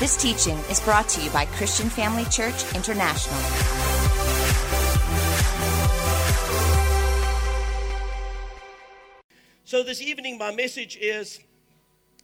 This 0.00 0.16
teaching 0.16 0.56
is 0.70 0.80
brought 0.80 1.10
to 1.10 1.20
you 1.20 1.28
by 1.28 1.44
Christian 1.44 1.90
Family 1.90 2.24
Church 2.30 2.74
International. 2.74 3.38
So, 9.66 9.82
this 9.82 10.00
evening, 10.00 10.38
my 10.38 10.54
message 10.54 10.96
is, 10.96 11.40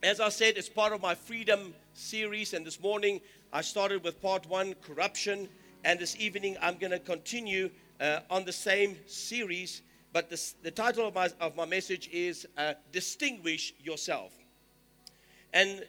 as 0.03 0.21
I 0.21 0.31
said, 0.31 0.57
it's 0.57 0.71
part 0.71 0.95
of 0.95 1.03
my 1.03 1.15
freedom 1.15 1.75
series. 1.93 2.55
And 2.55 2.65
this 2.65 2.81
morning, 2.81 3.21
I 3.53 3.61
started 3.61 4.03
with 4.03 4.23
part 4.23 4.49
one 4.49 4.75
corruption. 4.81 5.47
And 5.85 6.01
this 6.01 6.17
evening, 6.17 6.57
I'm 6.63 6.79
going 6.79 6.93
to 6.93 6.99
continue 6.99 7.69
uh, 8.01 8.21
on 8.31 8.47
the 8.47 8.53
same 8.53 8.97
series. 9.07 9.83
But 10.15 10.31
this, 10.31 10.55
the 10.63 10.71
title 10.71 11.09
of 11.09 11.15
my, 11.15 11.29
of 11.43 11.55
my 11.57 11.67
message 11.67 12.09
is 12.11 12.47
uh, 12.57 12.73
Distinguish 12.91 13.75
Yourself. 13.85 14.33
And 15.53 15.85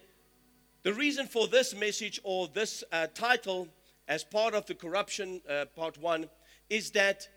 the 0.88 0.94
reason 0.94 1.28
for 1.28 1.50
this 1.50 1.76
message 1.76 2.18
or 2.24 2.48
this 2.48 2.82
uh, 2.94 3.08
title, 3.14 3.68
as 4.08 4.24
part 4.24 4.54
of 4.54 4.66
the 4.68 4.74
corruption 4.74 5.42
uh, 5.50 5.66
part 5.76 5.98
one, 5.98 6.30
is 6.70 6.92
that 6.92 7.28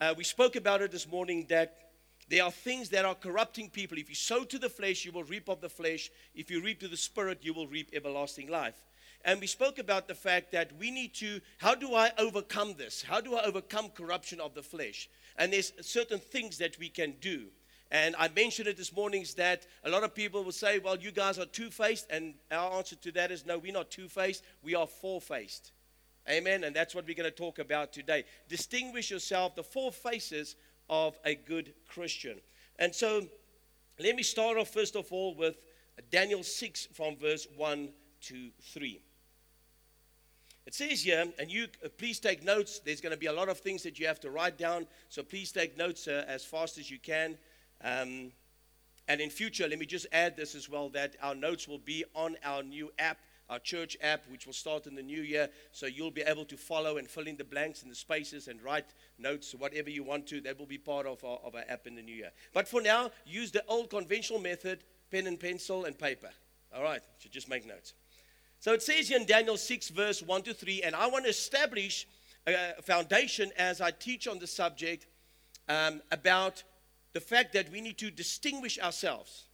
uh, 0.00 0.14
we 0.16 0.22
spoke 0.22 0.54
about 0.54 0.80
it 0.80 0.92
this 0.92 1.08
morning 1.08 1.46
that 1.48 1.90
there 2.28 2.44
are 2.44 2.52
things 2.52 2.88
that 2.90 3.04
are 3.04 3.16
corrupting 3.16 3.70
people. 3.70 3.98
If 3.98 4.08
you 4.08 4.14
sow 4.14 4.44
to 4.44 4.56
the 4.56 4.68
flesh, 4.68 5.04
you 5.04 5.10
will 5.10 5.24
reap 5.24 5.48
of 5.48 5.60
the 5.60 5.68
flesh. 5.68 6.12
If 6.32 6.48
you 6.48 6.62
reap 6.62 6.78
to 6.78 6.86
the 6.86 6.96
spirit, 6.96 7.40
you 7.42 7.52
will 7.54 7.66
reap 7.66 7.90
everlasting 7.92 8.48
life. 8.48 8.84
And 9.24 9.40
we 9.40 9.48
spoke 9.48 9.80
about 9.80 10.06
the 10.06 10.14
fact 10.14 10.52
that 10.52 10.70
we 10.78 10.92
need 10.92 11.12
to, 11.14 11.40
how 11.58 11.74
do 11.74 11.92
I 11.92 12.12
overcome 12.18 12.74
this? 12.78 13.02
How 13.02 13.20
do 13.20 13.34
I 13.34 13.42
overcome 13.42 13.88
corruption 13.88 14.40
of 14.40 14.54
the 14.54 14.62
flesh? 14.62 15.10
And 15.36 15.52
there's 15.52 15.72
certain 15.80 16.20
things 16.20 16.58
that 16.58 16.78
we 16.78 16.88
can 16.88 17.14
do. 17.20 17.46
And 17.90 18.16
I 18.18 18.28
mentioned 18.28 18.66
it 18.68 18.76
this 18.76 18.94
morning 18.94 19.22
is 19.22 19.34
that 19.34 19.66
a 19.84 19.90
lot 19.90 20.02
of 20.02 20.14
people 20.14 20.42
will 20.42 20.52
say, 20.52 20.78
well, 20.78 20.96
you 20.96 21.12
guys 21.12 21.38
are 21.38 21.46
two 21.46 21.70
faced. 21.70 22.06
And 22.10 22.34
our 22.50 22.72
answer 22.72 22.96
to 22.96 23.12
that 23.12 23.30
is 23.30 23.46
no, 23.46 23.58
we're 23.58 23.72
not 23.72 23.90
two 23.90 24.08
faced, 24.08 24.42
we 24.62 24.74
are 24.74 24.86
four 24.86 25.20
faced. 25.20 25.72
Amen. 26.28 26.64
And 26.64 26.74
that's 26.74 26.94
what 26.94 27.06
we're 27.06 27.14
going 27.14 27.30
to 27.30 27.36
talk 27.36 27.60
about 27.60 27.92
today. 27.92 28.24
Distinguish 28.48 29.10
yourself, 29.10 29.54
the 29.54 29.62
four 29.62 29.92
faces 29.92 30.56
of 30.90 31.16
a 31.24 31.36
good 31.36 31.72
Christian. 31.88 32.40
And 32.78 32.94
so 32.94 33.26
let 34.00 34.16
me 34.16 34.22
start 34.22 34.58
off 34.58 34.70
first 34.70 34.96
of 34.96 35.12
all 35.12 35.34
with 35.34 35.56
Daniel 36.10 36.42
6 36.42 36.88
from 36.92 37.16
verse 37.16 37.46
1 37.56 37.88
to 38.22 38.50
3. 38.72 39.00
It 40.66 40.74
says 40.74 41.02
here, 41.02 41.26
and 41.38 41.50
you 41.50 41.68
uh, 41.84 41.88
please 41.96 42.18
take 42.18 42.44
notes. 42.44 42.80
There's 42.80 43.00
going 43.00 43.12
to 43.12 43.18
be 43.18 43.26
a 43.26 43.32
lot 43.32 43.48
of 43.48 43.60
things 43.60 43.84
that 43.84 44.00
you 44.00 44.06
have 44.08 44.18
to 44.20 44.30
write 44.30 44.58
down, 44.58 44.88
so 45.08 45.22
please 45.22 45.52
take 45.52 45.78
notes 45.78 46.08
uh, 46.08 46.24
as 46.26 46.44
fast 46.44 46.76
as 46.76 46.90
you 46.90 46.98
can. 46.98 47.38
Um, 47.82 48.32
and 49.08 49.20
in 49.20 49.30
future, 49.30 49.68
let 49.68 49.78
me 49.78 49.86
just 49.86 50.06
add 50.12 50.36
this 50.36 50.54
as 50.54 50.68
well 50.68 50.88
that 50.90 51.16
our 51.22 51.34
notes 51.34 51.68
will 51.68 51.78
be 51.78 52.04
on 52.14 52.36
our 52.44 52.62
new 52.62 52.90
app 52.98 53.18
our 53.48 53.58
church 53.58 53.96
app, 54.02 54.24
which 54.28 54.46
will 54.46 54.52
start 54.52 54.86
in 54.86 54.94
the 54.94 55.02
new 55.02 55.22
year. 55.22 55.48
So 55.72 55.86
you'll 55.86 56.10
be 56.10 56.22
able 56.22 56.44
to 56.46 56.56
follow 56.56 56.96
and 56.98 57.08
fill 57.08 57.26
in 57.26 57.36
the 57.36 57.44
blanks 57.44 57.82
and 57.82 57.90
the 57.90 57.96
spaces 57.96 58.48
and 58.48 58.62
write 58.62 58.86
notes, 59.18 59.54
whatever 59.54 59.90
you 59.90 60.02
want 60.02 60.26
to. 60.28 60.40
That 60.40 60.58
will 60.58 60.66
be 60.66 60.78
part 60.78 61.06
of 61.06 61.22
our, 61.24 61.38
of 61.44 61.54
our 61.54 61.64
app 61.68 61.86
in 61.86 61.94
the 61.94 62.02
new 62.02 62.14
year. 62.14 62.32
But 62.52 62.68
for 62.68 62.80
now, 62.80 63.10
use 63.24 63.52
the 63.52 63.64
old 63.68 63.90
conventional 63.90 64.40
method 64.40 64.84
pen 65.10 65.26
and 65.26 65.38
pencil 65.38 65.84
and 65.84 65.96
paper. 65.96 66.30
All 66.74 66.82
right, 66.82 67.00
so 67.18 67.28
just 67.30 67.48
make 67.48 67.66
notes. 67.66 67.94
So 68.58 68.72
it 68.72 68.82
says 68.82 69.08
here 69.08 69.18
in 69.18 69.26
Daniel 69.26 69.56
6, 69.56 69.90
verse 69.90 70.22
1 70.22 70.42
to 70.42 70.54
3, 70.54 70.82
and 70.82 70.96
I 70.96 71.06
want 71.06 71.24
to 71.24 71.30
establish 71.30 72.06
a 72.46 72.82
foundation 72.82 73.52
as 73.56 73.80
I 73.80 73.92
teach 73.92 74.26
on 74.26 74.38
the 74.38 74.46
subject 74.46 75.06
um, 75.68 76.00
about 76.10 76.64
the 77.16 77.20
fact 77.20 77.54
that 77.54 77.72
we 77.72 77.80
need 77.80 77.96
to 77.96 78.10
distinguish 78.10 78.78
ourselves. 78.78 79.46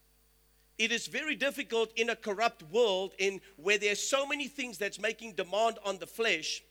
It 0.79 0.91
is 0.91 1.07
very 1.07 1.37
difficult 1.37 1.93
in 1.95 2.11
a 2.11 2.17
corrupt 2.17 2.65
world 2.73 3.15
in 3.21 3.41
where 3.57 3.79
there's 3.79 4.03
so 4.03 4.27
many 4.27 4.49
things 4.49 4.79
that's 4.79 4.99
making 4.99 5.35
demand 5.35 5.79
on 5.85 5.99
the 5.99 6.09
flesh 6.09 6.65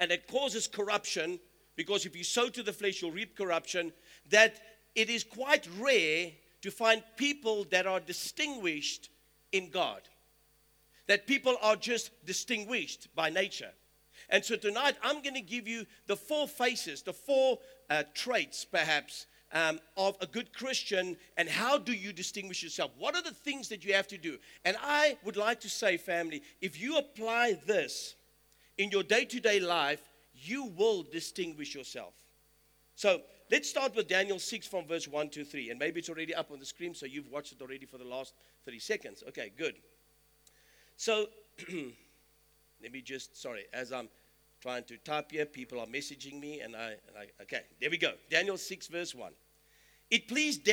and 0.00 0.10
it 0.10 0.26
causes 0.26 0.66
corruption 0.66 1.38
because 1.76 2.06
if 2.06 2.16
you 2.16 2.24
sow 2.24 2.48
to 2.48 2.64
the 2.64 2.72
flesh 2.72 3.00
you'll 3.00 3.12
reap 3.12 3.36
corruption 3.36 3.92
that 4.28 4.56
it 4.96 5.08
is 5.08 5.22
quite 5.22 5.68
rare 5.78 6.32
to 6.62 6.72
find 6.72 7.04
people 7.16 7.64
that 7.70 7.86
are 7.86 8.00
distinguished 8.00 9.10
in 9.52 9.70
God. 9.70 10.00
That 11.06 11.28
people 11.28 11.54
are 11.62 11.76
just 11.76 12.10
distinguished 12.26 13.14
by 13.14 13.30
nature. 13.30 13.70
And 14.28 14.44
so 14.44 14.56
tonight 14.56 14.96
I'm 15.04 15.22
going 15.22 15.36
to 15.36 15.40
give 15.40 15.68
you 15.68 15.86
the 16.08 16.16
four 16.16 16.48
faces 16.48 17.02
the 17.02 17.12
four 17.12 17.60
uh, 17.88 18.02
traits 18.12 18.64
perhaps 18.64 19.26
um, 19.52 19.80
of 19.96 20.16
a 20.20 20.26
good 20.26 20.52
Christian 20.52 21.16
and 21.36 21.48
how 21.48 21.78
do 21.78 21.92
you 21.92 22.12
distinguish 22.12 22.62
yourself? 22.62 22.90
What 22.98 23.14
are 23.14 23.22
the 23.22 23.30
things 23.32 23.68
that 23.68 23.84
you 23.84 23.94
have 23.94 24.08
to 24.08 24.18
do? 24.18 24.38
And 24.64 24.76
I 24.82 25.16
would 25.24 25.36
like 25.36 25.60
to 25.60 25.68
say, 25.68 25.96
family, 25.96 26.42
if 26.60 26.80
you 26.80 26.98
apply 26.98 27.58
this 27.66 28.14
in 28.78 28.90
your 28.90 29.02
day 29.02 29.24
to 29.26 29.40
day 29.40 29.60
life, 29.60 30.00
you 30.34 30.64
will 30.76 31.02
distinguish 31.02 31.74
yourself. 31.74 32.14
So 32.94 33.22
let's 33.50 33.68
start 33.68 33.94
with 33.96 34.08
Daniel 34.08 34.38
6 34.38 34.66
from 34.66 34.86
verse 34.86 35.08
1 35.08 35.30
to 35.30 35.44
3. 35.44 35.70
And 35.70 35.78
maybe 35.78 36.00
it's 36.00 36.08
already 36.08 36.34
up 36.34 36.50
on 36.50 36.58
the 36.58 36.66
screen, 36.66 36.94
so 36.94 37.06
you've 37.06 37.30
watched 37.30 37.52
it 37.52 37.62
already 37.62 37.86
for 37.86 37.98
the 37.98 38.04
last 38.04 38.34
30 38.64 38.78
seconds. 38.78 39.24
Okay, 39.28 39.52
good. 39.56 39.76
So 40.96 41.28
let 42.82 42.92
me 42.92 43.00
just, 43.00 43.40
sorry, 43.40 43.64
as 43.72 43.92
I'm 43.92 44.08
trying 44.60 44.84
to 44.84 44.96
type 44.98 45.32
here. 45.32 45.46
People 45.46 45.80
are 45.80 45.86
messaging 45.86 46.40
me, 46.40 46.60
and 46.60 46.76
I, 46.76 46.90
and 47.08 47.16
I 47.18 47.42
okay, 47.42 47.62
there 47.80 47.90
we 47.90 47.98
go. 47.98 48.12
Daniel 48.30 48.58
6, 48.58 48.86
verse 48.88 49.14
1. 49.14 49.32
It 50.10 50.28
pleased 50.28 50.68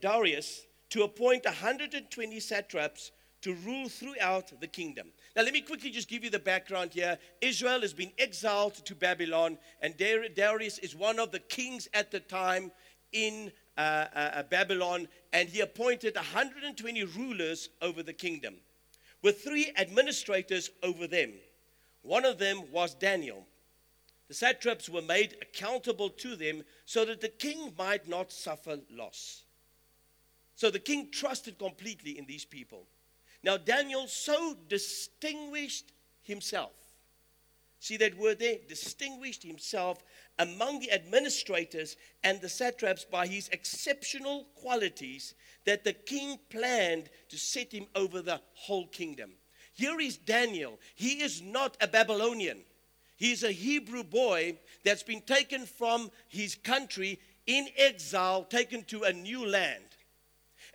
Darius 0.00 0.66
to 0.90 1.02
appoint 1.04 1.44
120 1.44 2.40
satraps 2.40 3.12
to 3.42 3.54
rule 3.54 3.88
throughout 3.88 4.60
the 4.60 4.66
kingdom. 4.66 5.08
Now, 5.36 5.42
let 5.42 5.52
me 5.52 5.60
quickly 5.60 5.90
just 5.90 6.08
give 6.08 6.24
you 6.24 6.30
the 6.30 6.38
background 6.38 6.92
here. 6.92 7.18
Israel 7.40 7.82
has 7.82 7.92
been 7.92 8.10
exiled 8.18 8.74
to 8.84 8.94
Babylon, 8.94 9.58
and 9.80 9.96
Darius 9.96 10.78
is 10.78 10.96
one 10.96 11.18
of 11.20 11.30
the 11.30 11.38
kings 11.38 11.88
at 11.94 12.10
the 12.10 12.20
time 12.20 12.72
in 13.12 13.52
uh, 13.76 13.80
uh, 13.80 14.18
uh 14.18 14.42
Babylon, 14.42 15.06
and 15.32 15.48
he 15.48 15.60
appointed 15.60 16.16
120 16.16 17.04
rulers 17.04 17.68
over 17.80 18.02
the 18.02 18.12
kingdom, 18.12 18.56
with 19.22 19.42
three 19.42 19.72
administrators 19.76 20.70
over 20.82 21.06
them. 21.06 21.32
One 22.02 22.24
of 22.24 22.38
them 22.38 22.70
was 22.70 22.94
Daniel. 22.94 23.46
The 24.28 24.34
satraps 24.34 24.88
were 24.88 25.02
made 25.02 25.36
accountable 25.40 26.10
to 26.10 26.36
them 26.36 26.62
so 26.84 27.04
that 27.04 27.20
the 27.20 27.28
king 27.28 27.74
might 27.78 28.08
not 28.08 28.30
suffer 28.30 28.78
loss. 28.90 29.44
So 30.54 30.70
the 30.70 30.78
king 30.78 31.10
trusted 31.10 31.58
completely 31.58 32.18
in 32.18 32.26
these 32.26 32.44
people. 32.44 32.86
Now, 33.42 33.56
Daniel 33.56 34.06
so 34.08 34.56
distinguished 34.68 35.92
himself. 36.22 36.72
See 37.80 37.96
that 37.98 38.18
word 38.18 38.40
there? 38.40 38.56
Distinguished 38.68 39.44
himself 39.44 40.02
among 40.38 40.80
the 40.80 40.90
administrators 40.90 41.96
and 42.24 42.40
the 42.40 42.48
satraps 42.48 43.04
by 43.04 43.26
his 43.26 43.48
exceptional 43.50 44.48
qualities 44.56 45.34
that 45.64 45.84
the 45.84 45.92
king 45.92 46.38
planned 46.50 47.08
to 47.28 47.38
set 47.38 47.72
him 47.72 47.86
over 47.94 48.20
the 48.20 48.40
whole 48.54 48.88
kingdom. 48.88 49.34
Here 49.78 50.00
is 50.00 50.16
Daniel. 50.16 50.80
He 50.96 51.22
is 51.22 51.40
not 51.40 51.76
a 51.80 51.86
Babylonian. 51.86 52.58
He's 53.16 53.44
a 53.44 53.52
Hebrew 53.52 54.02
boy 54.02 54.58
that's 54.84 55.04
been 55.04 55.20
taken 55.20 55.66
from 55.66 56.10
his 56.26 56.56
country 56.56 57.20
in 57.46 57.68
exile, 57.76 58.42
taken 58.42 58.82
to 58.86 59.04
a 59.04 59.12
new 59.12 59.46
land. 59.46 59.84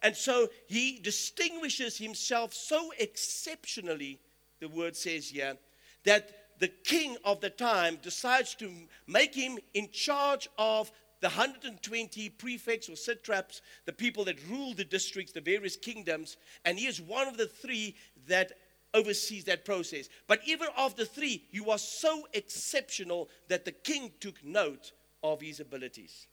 And 0.01 0.15
so 0.15 0.47
he 0.67 0.99
distinguishes 0.99 1.97
himself 1.97 2.53
so 2.53 2.93
exceptionally, 2.97 4.21
the 4.61 4.69
word 4.69 4.95
says 4.95 5.27
here, 5.27 5.57
that 6.05 6.29
the 6.59 6.69
king 6.69 7.17
of 7.25 7.41
the 7.41 7.49
time 7.49 7.97
decides 8.01 8.55
to 8.55 8.71
make 9.05 9.35
him 9.35 9.59
in 9.73 9.91
charge 9.91 10.47
of 10.57 10.89
the 11.19 11.27
120 11.27 12.29
prefects 12.29 12.87
or 12.87 12.95
satraps, 12.95 13.61
the 13.85 13.93
people 13.93 14.23
that 14.25 14.45
rule 14.49 14.73
the 14.73 14.85
districts, 14.85 15.33
the 15.33 15.41
various 15.41 15.75
kingdoms, 15.75 16.37
and 16.63 16.79
he 16.79 16.85
is 16.85 17.01
one 17.01 17.27
of 17.27 17.37
the 17.37 17.47
three 17.47 17.95
that 18.27 18.51
oversees 18.93 19.45
that 19.45 19.65
process. 19.65 20.09
But 20.27 20.41
even 20.45 20.67
of 20.77 20.95
the 20.95 21.05
three, 21.05 21.43
he 21.51 21.59
was 21.59 21.81
so 21.81 22.27
exceptional 22.33 23.29
that 23.47 23.65
the 23.65 23.71
king 23.71 24.11
took 24.19 24.43
note 24.43 24.91
of 25.23 25.41
his 25.41 25.59
abilities. 25.59 26.27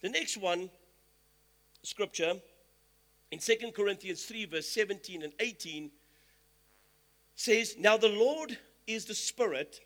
The 0.00 0.08
next 0.08 0.36
one, 0.36 0.70
scripture, 1.82 2.34
in 3.30 3.38
2 3.38 3.72
Corinthians 3.74 4.24
3, 4.24 4.46
verse 4.46 4.68
17 4.68 5.22
and 5.22 5.32
18, 5.40 5.90
says, 7.34 7.76
Now 7.78 7.96
the 7.96 8.08
Lord 8.08 8.56
is 8.86 9.04
the 9.06 9.14
Spirit, 9.14 9.80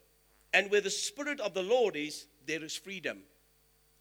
and 0.53 0.71
where 0.71 0.81
the 0.81 0.91
Spirit 0.91 1.41
of 1.41 1.55
the 1.55 1.63
Lord 1.63 1.97
is, 1.97 2.27
there 2.47 2.63
is 2.63 2.75
freedom. 2.75 3.21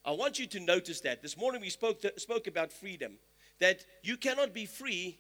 I 0.06 0.12
want 0.12 0.40
you 0.40 0.48
to 0.48 0.60
notice 0.60 1.02
that. 1.02 1.22
This 1.22 1.38
morning 1.38 1.62
we 1.62 1.70
spoke, 1.70 2.02
to, 2.02 2.14
spoke 2.18 2.48
about 2.48 2.72
freedom, 2.72 3.20
that 3.60 3.86
you 4.04 4.18
cannot 4.18 4.54
be 4.54 4.66
free 4.66 5.20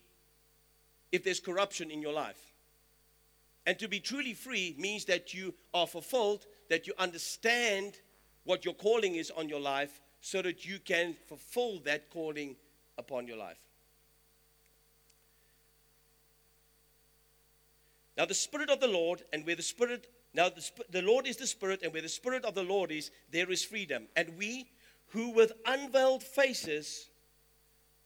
if 1.11 1.23
there's 1.23 1.39
corruption 1.39 1.91
in 1.91 2.01
your 2.01 2.13
life. 2.13 2.46
And 3.67 3.77
to 3.79 3.89
be 3.89 3.99
truly 3.99 4.33
free 4.33 4.73
means 4.79 5.03
that 5.05 5.33
you 5.33 5.53
are 5.73 5.85
fulfilled, 5.85 6.45
that 6.69 6.87
you 6.87 6.93
understand 6.97 7.99
what 8.45 8.63
your 8.63 8.73
calling 8.73 9.15
is 9.15 9.29
on 9.29 9.49
your 9.49 9.59
life, 9.59 9.99
so 10.21 10.41
that 10.41 10.65
you 10.65 10.79
can 10.79 11.13
fulfill 11.27 11.79
that 11.81 12.09
calling 12.09 12.55
upon 12.97 13.27
your 13.27 13.35
life. 13.35 13.59
Now, 18.17 18.25
the 18.25 18.33
Spirit 18.33 18.69
of 18.69 18.79
the 18.79 18.87
Lord, 18.87 19.23
and 19.33 19.45
where 19.45 19.57
the 19.57 19.61
Spirit, 19.61 20.07
now 20.33 20.47
the, 20.47 20.65
the 20.89 21.01
Lord 21.01 21.27
is 21.27 21.35
the 21.35 21.45
Spirit, 21.45 21.81
and 21.83 21.91
where 21.91 22.01
the 22.01 22.07
Spirit 22.07 22.45
of 22.45 22.55
the 22.55 22.63
Lord 22.63 22.89
is, 22.89 23.11
there 23.31 23.51
is 23.51 23.65
freedom. 23.65 24.07
And 24.15 24.37
we, 24.37 24.69
who 25.07 25.31
with 25.31 25.51
unveiled 25.65 26.23
faces, 26.23 27.09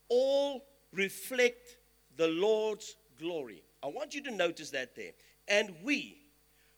all 0.10 0.66
reflect 0.92 1.78
the 2.18 2.28
Lord's 2.28 2.96
glory. 3.20 3.62
I 3.84 3.88
want 3.88 4.16
you 4.16 4.24
to 4.24 4.32
notice 4.32 4.72
that 4.72 4.96
there. 4.96 5.12
And 5.52 5.76
we, 5.84 6.18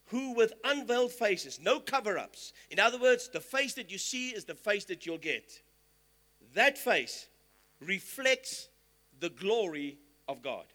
who 0.08 0.34
with 0.34 0.52
unveiled 0.64 1.12
faces, 1.12 1.60
no 1.62 1.80
cover 1.80 2.18
ups, 2.18 2.54
in 2.72 2.80
other 2.80 3.00
words, 3.00 3.30
the 3.30 3.40
face 3.40 3.75
that 3.75 3.92
you 3.92 4.00
see 4.00 4.31
is 4.31 4.46
the 4.46 4.56
face 4.56 4.86
that 4.86 5.06
you'll 5.06 5.20
get. 5.20 5.62
That 6.56 6.80
face 6.80 7.28
reflects 7.80 8.70
the 9.20 9.30
glory 9.30 10.00
of 10.28 10.42
God, 10.42 10.66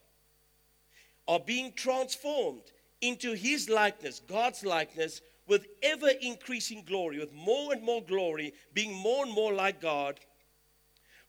are 1.26 1.40
being 1.40 1.72
transformed 1.72 2.62
into 3.00 3.32
His 3.32 3.68
likeness, 3.68 4.20
God's 4.20 4.64
likeness, 4.64 5.20
with 5.48 5.66
ever 5.82 6.10
increasing 6.22 6.84
glory, 6.84 7.18
with 7.18 7.32
more 7.32 7.72
and 7.72 7.82
more 7.82 8.02
glory, 8.02 8.54
being 8.74 8.94
more 8.94 9.24
and 9.24 9.34
more 9.34 9.52
like 9.52 9.80
God, 9.80 10.20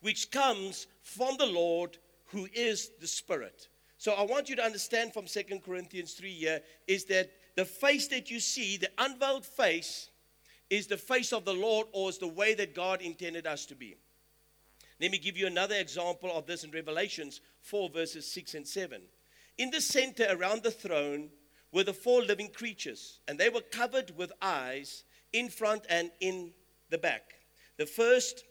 which 0.01 0.30
comes 0.30 0.86
from 1.01 1.36
the 1.38 1.48
Lord 1.48 1.98
who 2.27 2.48
is 2.54 2.92
the 3.01 3.07
Spirit. 3.07 3.69
So 4.00 4.13
I 4.13 4.24
want 4.24 4.48
you 4.48 4.56
to 4.56 4.63
understand 4.63 5.13
from 5.13 5.28
Second 5.28 5.62
Corinthians 5.62 6.13
3 6.13 6.31
here 6.31 6.62
is 6.88 7.04
that 7.06 7.31
the 7.57 7.66
face 7.66 8.07
that 8.07 8.31
you 8.31 8.40
see, 8.40 8.78
the 8.78 8.90
unveiled 8.98 9.46
face, 9.46 10.10
is 10.69 10.88
the 10.88 10.96
face 10.96 11.34
of 11.34 11.44
the 11.44 11.54
Lord 11.54 11.88
or 11.92 12.10
is 12.10 12.18
the 12.18 12.28
way 12.28 12.54
that 12.54 12.74
God 12.74 13.01
intended 13.01 13.46
us 13.46 13.66
to 13.66 13.75
be. 13.75 13.98
Let 15.01 15.12
me 15.12 15.18
give 15.18 15.36
you 15.36 15.48
another 15.48 15.75
example 15.75 16.31
of 16.34 16.46
this 16.46 16.63
in 16.63 16.72
Revelations 16.72 17.42
4, 17.62 17.90
verses 17.90 18.31
6 18.31 18.56
and 18.56 18.66
7. 18.66 19.01
In 19.57 19.69
the 19.69 19.81
center 19.81 20.28
around 20.30 20.63
the 20.63 20.72
throne 20.72 21.30
were 21.74 21.84
the 21.84 21.94
four 21.94 22.22
living 22.22 22.50
creatures, 22.54 23.19
and 23.28 23.38
they 23.38 23.50
were 23.50 23.62
covered 23.62 24.18
with 24.18 24.31
eyes 24.42 25.04
in 25.34 25.50
front 25.50 25.86
and 25.90 26.10
in 26.22 26.54
the 26.90 26.98
back. 26.98 27.34
The 27.78 27.86
first, 27.86 28.45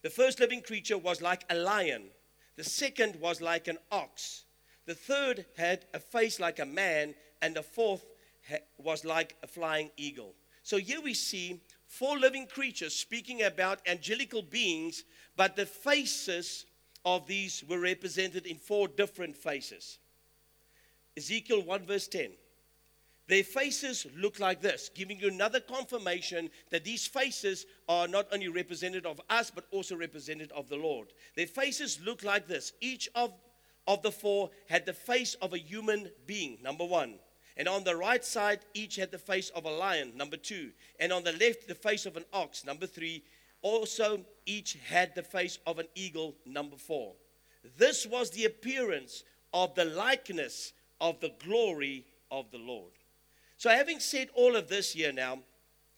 the 0.00 0.10
first 0.10 0.40
living 0.40 0.62
creature 0.62 0.96
was 0.96 1.20
like 1.20 1.44
a 1.50 1.54
lion, 1.54 2.04
the 2.58 2.64
second 2.64 3.14
was 3.20 3.40
like 3.40 3.68
an 3.68 3.78
ox, 3.92 4.42
the 4.84 4.94
third 4.94 5.46
had 5.56 5.84
a 5.94 6.00
face 6.00 6.40
like 6.40 6.58
a 6.58 6.66
man, 6.66 7.14
and 7.40 7.54
the 7.54 7.62
fourth 7.62 8.04
was 8.78 9.04
like 9.04 9.36
a 9.44 9.46
flying 9.46 9.92
eagle. 9.96 10.34
So 10.64 10.76
here 10.76 11.00
we 11.00 11.14
see 11.14 11.60
four 11.86 12.18
living 12.18 12.48
creatures 12.48 12.96
speaking 12.96 13.44
about 13.44 13.80
angelical 13.86 14.42
beings, 14.42 15.04
but 15.36 15.54
the 15.54 15.66
faces 15.66 16.66
of 17.04 17.28
these 17.28 17.62
were 17.68 17.78
represented 17.78 18.44
in 18.44 18.56
four 18.56 18.88
different 18.88 19.36
faces. 19.36 19.98
Ezekiel 21.16 21.62
1, 21.62 21.86
verse 21.86 22.08
10. 22.08 22.32
Their 23.28 23.44
faces 23.44 24.06
look 24.16 24.40
like 24.40 24.62
this, 24.62 24.90
giving 24.94 25.20
you 25.20 25.28
another 25.28 25.60
confirmation 25.60 26.48
that 26.70 26.84
these 26.84 27.06
faces 27.06 27.66
are 27.86 28.08
not 28.08 28.26
only 28.32 28.48
representative 28.48 29.04
of 29.04 29.20
us, 29.28 29.50
but 29.54 29.66
also 29.70 29.96
representative 29.96 30.56
of 30.56 30.70
the 30.70 30.76
Lord. 30.76 31.08
Their 31.36 31.46
faces 31.46 32.00
look 32.02 32.24
like 32.24 32.48
this. 32.48 32.72
Each 32.80 33.06
of, 33.14 33.34
of 33.86 34.00
the 34.02 34.10
four 34.10 34.50
had 34.70 34.86
the 34.86 34.94
face 34.94 35.34
of 35.42 35.52
a 35.52 35.58
human 35.58 36.10
being, 36.26 36.56
number 36.62 36.86
one. 36.86 37.16
And 37.58 37.68
on 37.68 37.84
the 37.84 37.96
right 37.96 38.24
side, 38.24 38.60
each 38.72 38.96
had 38.96 39.10
the 39.10 39.18
face 39.18 39.50
of 39.50 39.66
a 39.66 39.70
lion, 39.70 40.12
number 40.16 40.38
two. 40.38 40.70
And 40.98 41.12
on 41.12 41.22
the 41.22 41.32
left, 41.32 41.68
the 41.68 41.74
face 41.74 42.06
of 42.06 42.16
an 42.16 42.24
ox, 42.32 42.64
number 42.64 42.86
three. 42.86 43.24
Also, 43.60 44.24
each 44.46 44.78
had 44.88 45.14
the 45.14 45.22
face 45.22 45.58
of 45.66 45.78
an 45.78 45.88
eagle, 45.94 46.34
number 46.46 46.76
four. 46.76 47.12
This 47.76 48.06
was 48.06 48.30
the 48.30 48.46
appearance 48.46 49.24
of 49.52 49.74
the 49.74 49.84
likeness 49.84 50.72
of 50.98 51.20
the 51.20 51.32
glory 51.44 52.06
of 52.30 52.50
the 52.52 52.58
Lord. 52.58 52.92
So, 53.58 53.70
having 53.70 54.00
said 54.00 54.28
all 54.34 54.56
of 54.56 54.68
this 54.68 54.92
here 54.92 55.12
now, 55.12 55.40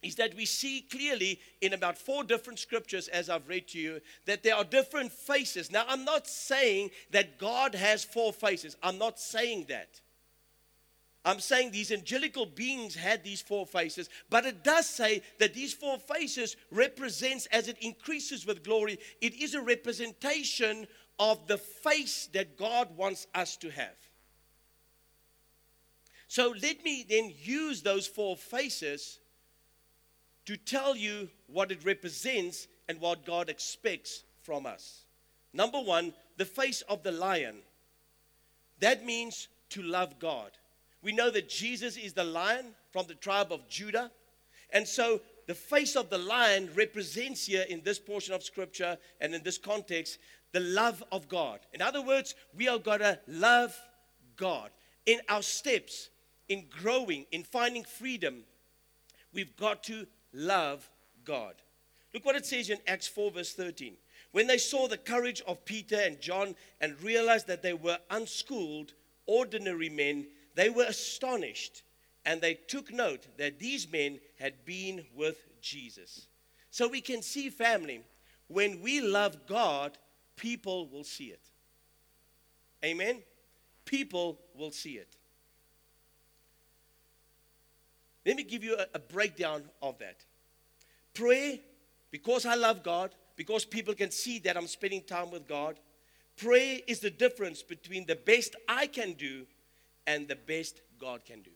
is 0.03 0.15
that 0.15 0.35
we 0.35 0.47
see 0.47 0.81
clearly 0.91 1.39
in 1.61 1.75
about 1.75 1.99
four 1.99 2.25
different 2.25 2.59
scriptures, 2.59 3.09
as 3.09 3.29
I've 3.29 3.49
read 3.49 3.69
to 3.69 3.79
you, 3.79 4.01
that 4.25 4.43
there 4.43 4.57
are 4.57 4.65
different 4.65 5.13
faces. 5.13 5.71
Now, 5.71 5.85
I'm 5.87 6.07
not 6.07 6.27
saying 6.27 6.91
that 7.11 7.39
God 7.39 7.75
has 7.75 8.03
four 8.03 8.33
faces, 8.33 8.77
I'm 8.83 8.99
not 8.99 9.21
saying 9.21 9.67
that. 9.69 10.01
I'm 11.23 11.41
saying 11.41 11.73
these 11.73 11.93
angelical 11.93 12.47
beings 12.47 12.95
had 12.95 13.23
these 13.23 13.43
four 13.43 13.67
faces, 13.67 14.09
but 14.31 14.47
it 14.47 14.65
does 14.65 14.89
say 14.89 15.21
that 15.39 15.53
these 15.53 15.75
four 15.75 15.99
faces 15.99 16.57
represents 16.71 17.45
as 17.53 17.69
it 17.69 17.77
increases 17.83 18.47
with 18.47 18.65
glory, 18.65 18.99
it 19.21 19.35
is 19.35 19.55
a 19.55 19.61
representation 19.61 20.87
of 21.19 21.47
the 21.47 21.59
face 21.59 22.31
that 22.33 22.57
God 22.57 22.97
wants 22.97 23.27
us 23.35 23.59
to 23.59 23.71
have. 23.71 24.10
So 26.31 26.55
let 26.63 26.85
me 26.85 27.05
then 27.09 27.35
use 27.43 27.83
those 27.83 28.07
four 28.07 28.37
faces 28.37 29.19
to 30.47 30.57
tell 30.57 30.95
you 30.95 31.29
what 31.49 31.73
it 31.73 31.85
represents 31.85 32.69
and 32.89 33.01
what 33.01 33.27
God 33.27 33.49
expects 33.49 34.23
from 34.45 34.65
us. 34.65 35.07
Number 35.53 35.81
1, 35.81 36.15
the 36.37 36.45
face 36.45 36.83
of 36.83 37.03
the 37.03 37.11
lion. 37.11 37.57
That 38.79 39.05
means 39.05 39.49
to 39.71 39.83
love 39.83 40.21
God. 40.21 40.53
We 41.03 41.11
know 41.11 41.33
that 41.33 41.49
Jesus 41.49 41.97
is 41.97 42.13
the 42.13 42.23
lion 42.23 42.77
from 42.93 43.09
the 43.09 43.17
tribe 43.17 43.51
of 43.51 43.69
Judah. 43.69 44.13
And 44.73 44.87
so 44.87 45.21
the 45.49 45.55
face 45.57 45.97
of 45.97 46.11
the 46.11 46.19
lion 46.19 46.71
represents 46.77 47.47
here 47.47 47.67
in 47.69 47.83
this 47.83 47.99
portion 47.99 48.35
of 48.35 48.45
scripture 48.45 48.99
and 49.21 49.35
in 49.35 49.43
this 49.43 49.59
context 49.59 50.21
the 50.53 50.61
love 50.61 51.03
of 51.11 51.29
God. 51.29 51.59
In 51.75 51.83
other 51.83 52.03
words, 52.03 52.37
we 52.57 52.69
are 52.69 52.79
going 52.79 53.01
to 53.01 53.19
love 53.27 53.77
God. 54.37 54.71
In 55.07 55.19
our 55.29 55.43
steps, 55.43 56.09
in 56.51 56.67
growing, 56.83 57.25
in 57.31 57.45
finding 57.45 57.85
freedom, 57.85 58.43
we've 59.33 59.57
got 59.57 59.85
to 59.85 60.05
love 60.35 60.91
God. 61.25 61.55
Look 62.13 62.25
what 62.25 62.35
it 62.35 62.45
says 62.45 62.69
in 62.69 62.79
Acts 62.89 63.07
4, 63.07 63.31
verse 63.31 63.55
13. 63.55 63.95
When 64.33 64.49
they 64.49 64.59
saw 64.59 64.89
the 64.89 64.99
courage 64.99 65.43
of 65.47 65.65
Peter 65.65 65.97
and 65.97 66.21
John 66.21 66.57
and 66.81 67.01
realized 67.03 67.47
that 67.47 67.63
they 67.63 67.73
were 67.73 67.99
unschooled, 68.11 68.95
ordinary 69.27 69.89
men, 69.89 70.27
they 70.57 70.69
were 70.69 70.85
astonished 70.85 71.85
and 72.25 72.41
they 72.41 72.55
took 72.55 72.93
note 72.93 73.29
that 73.39 73.61
these 73.61 73.91
men 73.91 74.19
had 74.39 74.65
been 74.65 75.05
with 75.15 75.47
Jesus. 75.63 76.27
So 76.73 76.89
we 76.89 77.01
can 77.01 77.23
see, 77.23 77.49
family, 77.49 78.03
when 78.49 78.83
we 78.83 79.01
love 79.01 79.47
God, 79.47 79.99
people 80.37 80.89
will 80.89 81.05
see 81.05 81.27
it. 81.27 81.41
Amen? 82.85 83.23
People 83.85 84.41
will 84.57 84.73
see 84.73 84.95
it. 84.95 85.17
Let 88.25 88.37
me 88.37 88.43
give 88.43 88.63
you 88.63 88.77
a, 88.77 88.87
a 88.95 88.99
breakdown 88.99 89.65
of 89.81 89.99
that. 89.99 90.25
Pray 91.15 91.63
because 92.11 92.45
I 92.47 92.55
love 92.55 92.83
God, 92.83 93.15
because 93.37 93.65
people 93.65 93.95
can 93.95 94.11
see 94.11 94.39
that 94.41 94.57
I'm 94.57 94.67
spending 94.67 95.03
time 95.03 95.31
with 95.31 95.47
God. 95.47 95.79
Prayer 96.37 96.79
is 96.87 97.01
the 97.01 97.11
difference 97.11 97.63
between 97.63 98.07
the 98.07 98.17
best 98.17 98.57
I 98.69 98.87
can 98.87 99.13
do 99.13 99.47
and 100.07 100.27
the 100.27 100.37
best 100.37 100.81
God 100.99 101.25
can 101.25 101.43
do. 101.43 101.51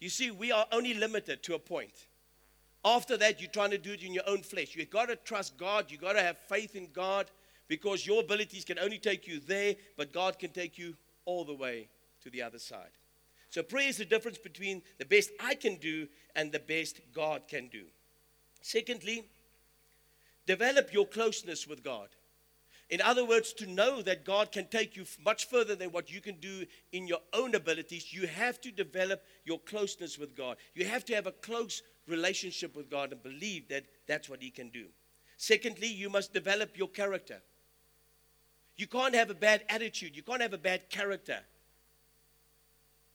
You 0.00 0.08
see, 0.08 0.30
we 0.30 0.52
are 0.52 0.66
only 0.72 0.94
limited 0.94 1.42
to 1.44 1.54
a 1.54 1.58
point. 1.58 2.06
After 2.84 3.16
that, 3.16 3.40
you're 3.40 3.50
trying 3.50 3.70
to 3.70 3.78
do 3.78 3.92
it 3.92 4.02
in 4.02 4.12
your 4.12 4.28
own 4.28 4.42
flesh. 4.42 4.76
You've 4.76 4.90
got 4.90 5.08
to 5.08 5.16
trust 5.16 5.56
God. 5.56 5.86
You've 5.88 6.00
got 6.00 6.12
to 6.12 6.22
have 6.22 6.38
faith 6.38 6.76
in 6.76 6.88
God 6.92 7.30
because 7.68 8.06
your 8.06 8.20
abilities 8.20 8.64
can 8.64 8.78
only 8.78 8.98
take 8.98 9.26
you 9.26 9.40
there, 9.40 9.74
but 9.96 10.12
God 10.12 10.38
can 10.38 10.50
take 10.50 10.78
you 10.78 10.94
all 11.24 11.44
the 11.44 11.54
way 11.54 11.88
to 12.22 12.30
the 12.30 12.42
other 12.42 12.58
side. 12.58 12.90
So, 13.48 13.62
prayer 13.62 13.88
is 13.88 13.98
the 13.98 14.04
difference 14.04 14.38
between 14.38 14.82
the 14.98 15.04
best 15.04 15.30
I 15.40 15.54
can 15.54 15.76
do 15.76 16.08
and 16.34 16.52
the 16.52 16.58
best 16.58 17.00
God 17.14 17.42
can 17.48 17.68
do. 17.68 17.84
Secondly, 18.60 19.24
develop 20.46 20.92
your 20.92 21.06
closeness 21.06 21.66
with 21.66 21.82
God. 21.82 22.08
In 22.88 23.00
other 23.00 23.24
words, 23.24 23.52
to 23.54 23.66
know 23.66 24.00
that 24.02 24.24
God 24.24 24.52
can 24.52 24.68
take 24.68 24.96
you 24.96 25.04
much 25.24 25.48
further 25.48 25.74
than 25.74 25.90
what 25.90 26.12
you 26.12 26.20
can 26.20 26.36
do 26.36 26.66
in 26.92 27.08
your 27.08 27.20
own 27.32 27.54
abilities, 27.54 28.12
you 28.12 28.28
have 28.28 28.60
to 28.60 28.70
develop 28.70 29.24
your 29.44 29.58
closeness 29.58 30.18
with 30.18 30.36
God. 30.36 30.56
You 30.74 30.84
have 30.84 31.04
to 31.06 31.14
have 31.14 31.26
a 31.26 31.32
close 31.32 31.82
relationship 32.06 32.76
with 32.76 32.88
God 32.88 33.12
and 33.12 33.22
believe 33.22 33.68
that 33.68 33.86
that's 34.06 34.28
what 34.28 34.40
He 34.40 34.50
can 34.50 34.68
do. 34.70 34.86
Secondly, 35.36 35.88
you 35.88 36.08
must 36.08 36.32
develop 36.32 36.78
your 36.78 36.88
character. 36.88 37.42
You 38.76 38.86
can't 38.86 39.14
have 39.14 39.30
a 39.30 39.34
bad 39.34 39.64
attitude, 39.68 40.14
you 40.14 40.22
can't 40.22 40.42
have 40.42 40.52
a 40.52 40.58
bad 40.58 40.88
character 40.88 41.38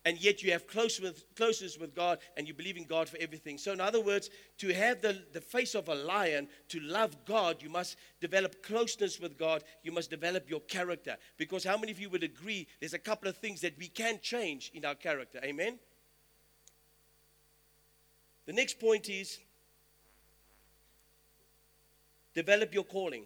and 0.03 0.17
yet 0.19 0.41
you 0.41 0.51
have 0.51 0.65
close 0.65 0.99
with, 0.99 1.23
closeness 1.35 1.77
with 1.77 1.95
God 1.95 2.19
and 2.35 2.47
you 2.47 2.53
believe 2.53 2.77
in 2.77 2.85
God 2.85 3.07
for 3.07 3.17
everything. 3.19 3.57
So, 3.57 3.71
in 3.71 3.79
other 3.79 4.01
words, 4.01 4.29
to 4.57 4.73
have 4.73 5.01
the, 5.01 5.21
the 5.31 5.41
face 5.41 5.75
of 5.75 5.89
a 5.89 5.95
lion, 5.95 6.47
to 6.69 6.79
love 6.79 7.15
God, 7.25 7.61
you 7.61 7.69
must 7.69 7.97
develop 8.19 8.63
closeness 8.63 9.19
with 9.19 9.37
God. 9.37 9.63
You 9.83 9.91
must 9.91 10.09
develop 10.09 10.49
your 10.49 10.61
character. 10.61 11.17
Because 11.37 11.63
how 11.63 11.77
many 11.77 11.91
of 11.91 11.99
you 11.99 12.09
would 12.09 12.23
agree 12.23 12.67
there's 12.79 12.95
a 12.95 12.99
couple 12.99 13.29
of 13.29 13.37
things 13.37 13.61
that 13.61 13.77
we 13.77 13.87
can 13.87 14.19
change 14.21 14.71
in 14.73 14.85
our 14.85 14.95
character? 14.95 15.39
Amen? 15.43 15.77
The 18.47 18.53
next 18.53 18.79
point 18.79 19.07
is 19.07 19.39
develop 22.33 22.73
your 22.73 22.85
calling. 22.85 23.25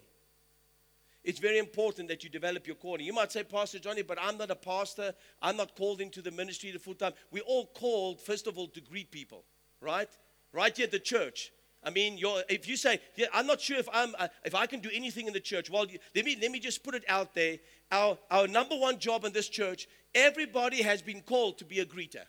It's 1.26 1.40
very 1.40 1.58
important 1.58 2.08
that 2.08 2.22
you 2.22 2.30
develop 2.30 2.68
your 2.68 2.76
calling. 2.76 3.04
You 3.04 3.12
might 3.12 3.32
say, 3.32 3.42
Pastor 3.42 3.80
Johnny, 3.80 4.02
but 4.02 4.16
I'm 4.22 4.38
not 4.38 4.52
a 4.52 4.54
pastor. 4.54 5.12
I'm 5.42 5.56
not 5.56 5.74
called 5.74 6.00
into 6.00 6.22
the 6.22 6.30
ministry 6.30 6.70
the 6.70 6.78
full 6.78 6.94
time. 6.94 7.14
We're 7.32 7.42
all 7.42 7.66
called, 7.66 8.20
first 8.20 8.46
of 8.46 8.56
all, 8.56 8.68
to 8.68 8.80
greet 8.80 9.10
people, 9.10 9.42
right? 9.80 10.08
Right 10.52 10.74
here 10.74 10.84
at 10.84 10.92
the 10.92 11.00
church. 11.00 11.50
I 11.82 11.90
mean, 11.90 12.16
if 12.48 12.68
you 12.68 12.76
say, 12.76 13.00
yeah, 13.16 13.26
I'm 13.34 13.48
not 13.48 13.60
sure 13.60 13.76
if, 13.76 13.88
I'm, 13.92 14.14
uh, 14.16 14.28
if 14.44 14.54
I 14.54 14.66
can 14.66 14.78
do 14.78 14.88
anything 14.94 15.26
in 15.26 15.32
the 15.32 15.40
church, 15.40 15.68
well, 15.68 15.86
let 16.14 16.24
me, 16.24 16.38
let 16.40 16.52
me 16.52 16.60
just 16.60 16.84
put 16.84 16.94
it 16.94 17.02
out 17.08 17.34
there. 17.34 17.58
Our, 17.90 18.16
our 18.30 18.46
number 18.46 18.76
one 18.76 19.00
job 19.00 19.24
in 19.24 19.32
this 19.32 19.48
church, 19.48 19.88
everybody 20.14 20.82
has 20.82 21.02
been 21.02 21.22
called 21.22 21.58
to 21.58 21.64
be 21.64 21.80
a 21.80 21.84
greeter. 21.84 22.24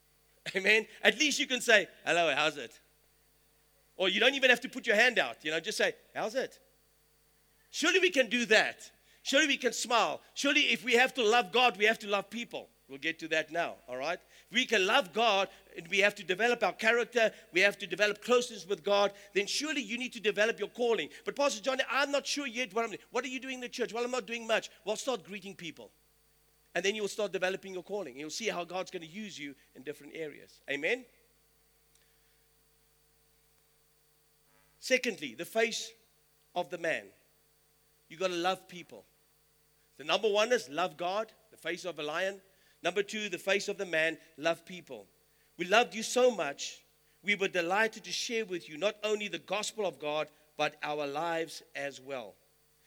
Amen. 0.56 0.86
At 1.04 1.20
least 1.20 1.38
you 1.38 1.46
can 1.46 1.60
say, 1.60 1.86
hello, 2.04 2.34
how's 2.34 2.56
it? 2.56 2.80
Or 3.96 4.08
you 4.08 4.18
don't 4.18 4.34
even 4.34 4.50
have 4.50 4.60
to 4.62 4.68
put 4.68 4.88
your 4.88 4.96
hand 4.96 5.20
out. 5.20 5.36
You 5.44 5.52
know, 5.52 5.60
just 5.60 5.78
say, 5.78 5.94
how's 6.16 6.34
it? 6.34 6.58
Surely 7.70 8.00
we 8.00 8.10
can 8.10 8.28
do 8.28 8.46
that. 8.46 8.90
Surely 9.22 9.46
we 9.46 9.56
can 9.56 9.72
smile. 9.72 10.20
Surely 10.34 10.62
if 10.72 10.84
we 10.84 10.94
have 10.94 11.14
to 11.14 11.22
love 11.22 11.52
God, 11.52 11.76
we 11.76 11.84
have 11.84 11.98
to 12.00 12.08
love 12.08 12.30
people. 12.30 12.68
We'll 12.88 12.98
get 12.98 13.18
to 13.20 13.28
that 13.28 13.52
now, 13.52 13.74
all 13.88 13.96
right? 13.96 14.18
we 14.52 14.66
can 14.66 14.86
love 14.86 15.12
God 15.12 15.48
and 15.76 15.86
we 15.88 15.98
have 15.98 16.14
to 16.16 16.24
develop 16.24 16.62
our 16.62 16.72
character, 16.72 17.30
we 17.52 17.60
have 17.60 17.78
to 17.78 17.86
develop 17.86 18.22
closeness 18.22 18.66
with 18.66 18.82
God, 18.82 19.12
then 19.34 19.46
surely 19.46 19.80
you 19.80 19.96
need 19.98 20.12
to 20.14 20.20
develop 20.20 20.58
your 20.58 20.68
calling. 20.68 21.08
But 21.24 21.36
Pastor 21.36 21.62
John, 21.62 21.78
I'm 21.90 22.10
not 22.10 22.26
sure 22.26 22.46
yet 22.46 22.74
what 22.74 22.84
I'm 22.84 22.90
doing. 22.90 23.00
What 23.10 23.24
are 23.24 23.28
you 23.28 23.40
doing 23.40 23.54
in 23.54 23.60
the 23.60 23.68
church? 23.68 23.92
Well, 23.92 24.04
I'm 24.04 24.10
not 24.10 24.26
doing 24.26 24.46
much. 24.46 24.70
Well, 24.84 24.96
start 24.96 25.24
greeting 25.24 25.54
people. 25.54 25.90
And 26.74 26.84
then 26.84 26.94
you'll 26.94 27.08
start 27.08 27.32
developing 27.32 27.74
your 27.74 27.82
calling. 27.82 28.16
You'll 28.16 28.30
see 28.30 28.48
how 28.48 28.64
God's 28.64 28.90
going 28.90 29.02
to 29.02 29.08
use 29.08 29.38
you 29.38 29.54
in 29.74 29.82
different 29.82 30.14
areas. 30.16 30.60
Amen? 30.70 31.04
Secondly, 34.78 35.34
the 35.36 35.44
face 35.44 35.90
of 36.54 36.70
the 36.70 36.78
man. 36.78 37.04
You 38.10 38.18
got 38.18 38.28
to 38.28 38.34
love 38.34 38.68
people. 38.68 39.06
The 39.96 40.04
number 40.04 40.28
one 40.28 40.52
is 40.52 40.68
love 40.68 40.98
God, 40.98 41.32
the 41.50 41.56
face 41.56 41.86
of 41.86 41.98
a 41.98 42.02
lion. 42.02 42.40
Number 42.82 43.02
two, 43.02 43.30
the 43.30 43.38
face 43.38 43.68
of 43.68 43.78
the 43.78 43.86
man, 43.86 44.18
love 44.36 44.66
people. 44.66 45.06
We 45.56 45.64
loved 45.64 45.94
you 45.94 46.02
so 46.02 46.30
much, 46.30 46.82
we 47.22 47.34
were 47.34 47.48
delighted 47.48 48.04
to 48.04 48.12
share 48.12 48.44
with 48.44 48.68
you 48.68 48.78
not 48.78 48.96
only 49.04 49.28
the 49.28 49.38
gospel 49.38 49.86
of 49.86 49.98
God, 49.98 50.28
but 50.56 50.76
our 50.82 51.06
lives 51.06 51.62
as 51.74 52.00
well. 52.00 52.34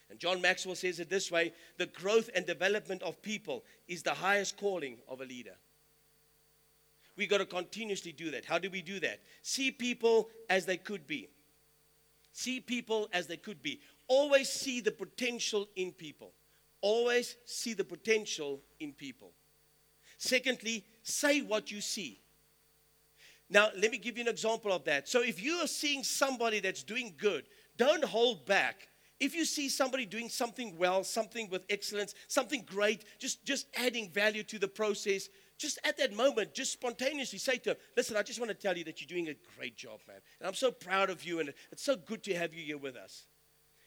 And 0.10 0.20
John 0.20 0.42
Maxwell 0.42 0.76
says 0.76 1.00
it 1.00 1.10
this 1.10 1.32
way 1.32 1.54
the 1.78 1.86
growth 1.88 2.30
and 2.36 2.46
development 2.46 3.02
of 3.04 3.22
people 3.22 3.64
is 3.88 4.04
the 4.04 4.14
highest 4.14 4.58
calling 4.58 4.98
of 5.08 5.22
a 5.22 5.26
leader. 5.26 5.56
We 7.16 7.28
got 7.28 7.38
to 7.40 7.46
continuously 7.46 8.12
do 8.12 8.32
that. 8.32 8.46
How 8.46 8.58
do 8.58 8.70
we 8.70 8.82
do 8.82 9.00
that? 9.02 9.22
See 9.44 9.72
people 9.72 10.30
as 10.50 10.66
they 10.66 10.78
could 10.78 11.06
be. 11.06 11.30
See 12.32 12.60
people 12.60 13.08
as 13.14 13.28
they 13.28 13.38
could 13.38 13.62
be. 13.62 13.80
Always 14.08 14.50
see 14.50 14.82
the 14.82 14.92
potential 14.92 15.68
in 15.76 15.92
people. 15.92 16.34
Always 16.82 17.36
see 17.46 17.74
the 17.74 17.84
potential 17.84 18.62
in 18.80 18.94
people. 18.94 19.32
Secondly, 20.18 20.86
say 21.02 21.42
what 21.42 21.72
you 21.72 21.82
see. 21.82 22.20
Now, 23.50 23.70
let 23.78 23.92
me 23.92 23.98
give 23.98 24.18
you 24.18 24.24
an 24.24 24.30
example 24.30 24.72
of 24.72 24.84
that. 24.86 25.08
So, 25.08 25.22
if 25.22 25.42
you 25.42 25.56
are 25.58 25.68
seeing 25.68 26.04
somebody 26.04 26.60
that's 26.60 26.84
doing 26.84 27.14
good, 27.18 27.46
don't 27.78 28.04
hold 28.04 28.46
back. 28.46 28.88
If 29.20 29.36
you 29.36 29.46
see 29.46 29.70
somebody 29.70 30.06
doing 30.06 30.28
something 30.28 30.78
well, 30.78 31.04
something 31.04 31.50
with 31.50 31.64
excellence, 31.70 32.16
something 32.28 32.64
great, 32.66 33.06
just, 33.20 33.46
just 33.46 33.68
adding 33.76 34.10
value 34.10 34.44
to 34.44 34.60
the 34.60 34.68
process, 34.68 35.30
just 35.58 35.80
at 35.86 35.98
that 35.98 36.14
moment, 36.14 36.54
just 36.54 36.74
spontaneously 36.74 37.40
say 37.40 37.58
to 37.58 37.70
them, 37.72 37.78
Listen, 37.96 38.18
I 38.18 38.24
just 38.24 38.40
want 38.40 38.50
to 38.50 38.56
tell 38.56 38.78
you 38.78 38.84
that 38.86 39.00
you're 39.00 39.08
doing 39.08 39.30
a 39.30 39.58
great 39.58 39.78
job, 39.78 40.00
man. 40.08 40.18
And 40.40 40.48
I'm 40.48 40.56
so 40.56 40.72
proud 40.72 41.10
of 41.10 41.24
you, 41.24 41.40
and 41.40 41.54
it's 41.72 41.84
so 41.84 41.96
good 41.96 42.24
to 42.24 42.36
have 42.36 42.54
you 42.54 42.64
here 42.64 42.78
with 42.78 42.96
us. 42.96 43.28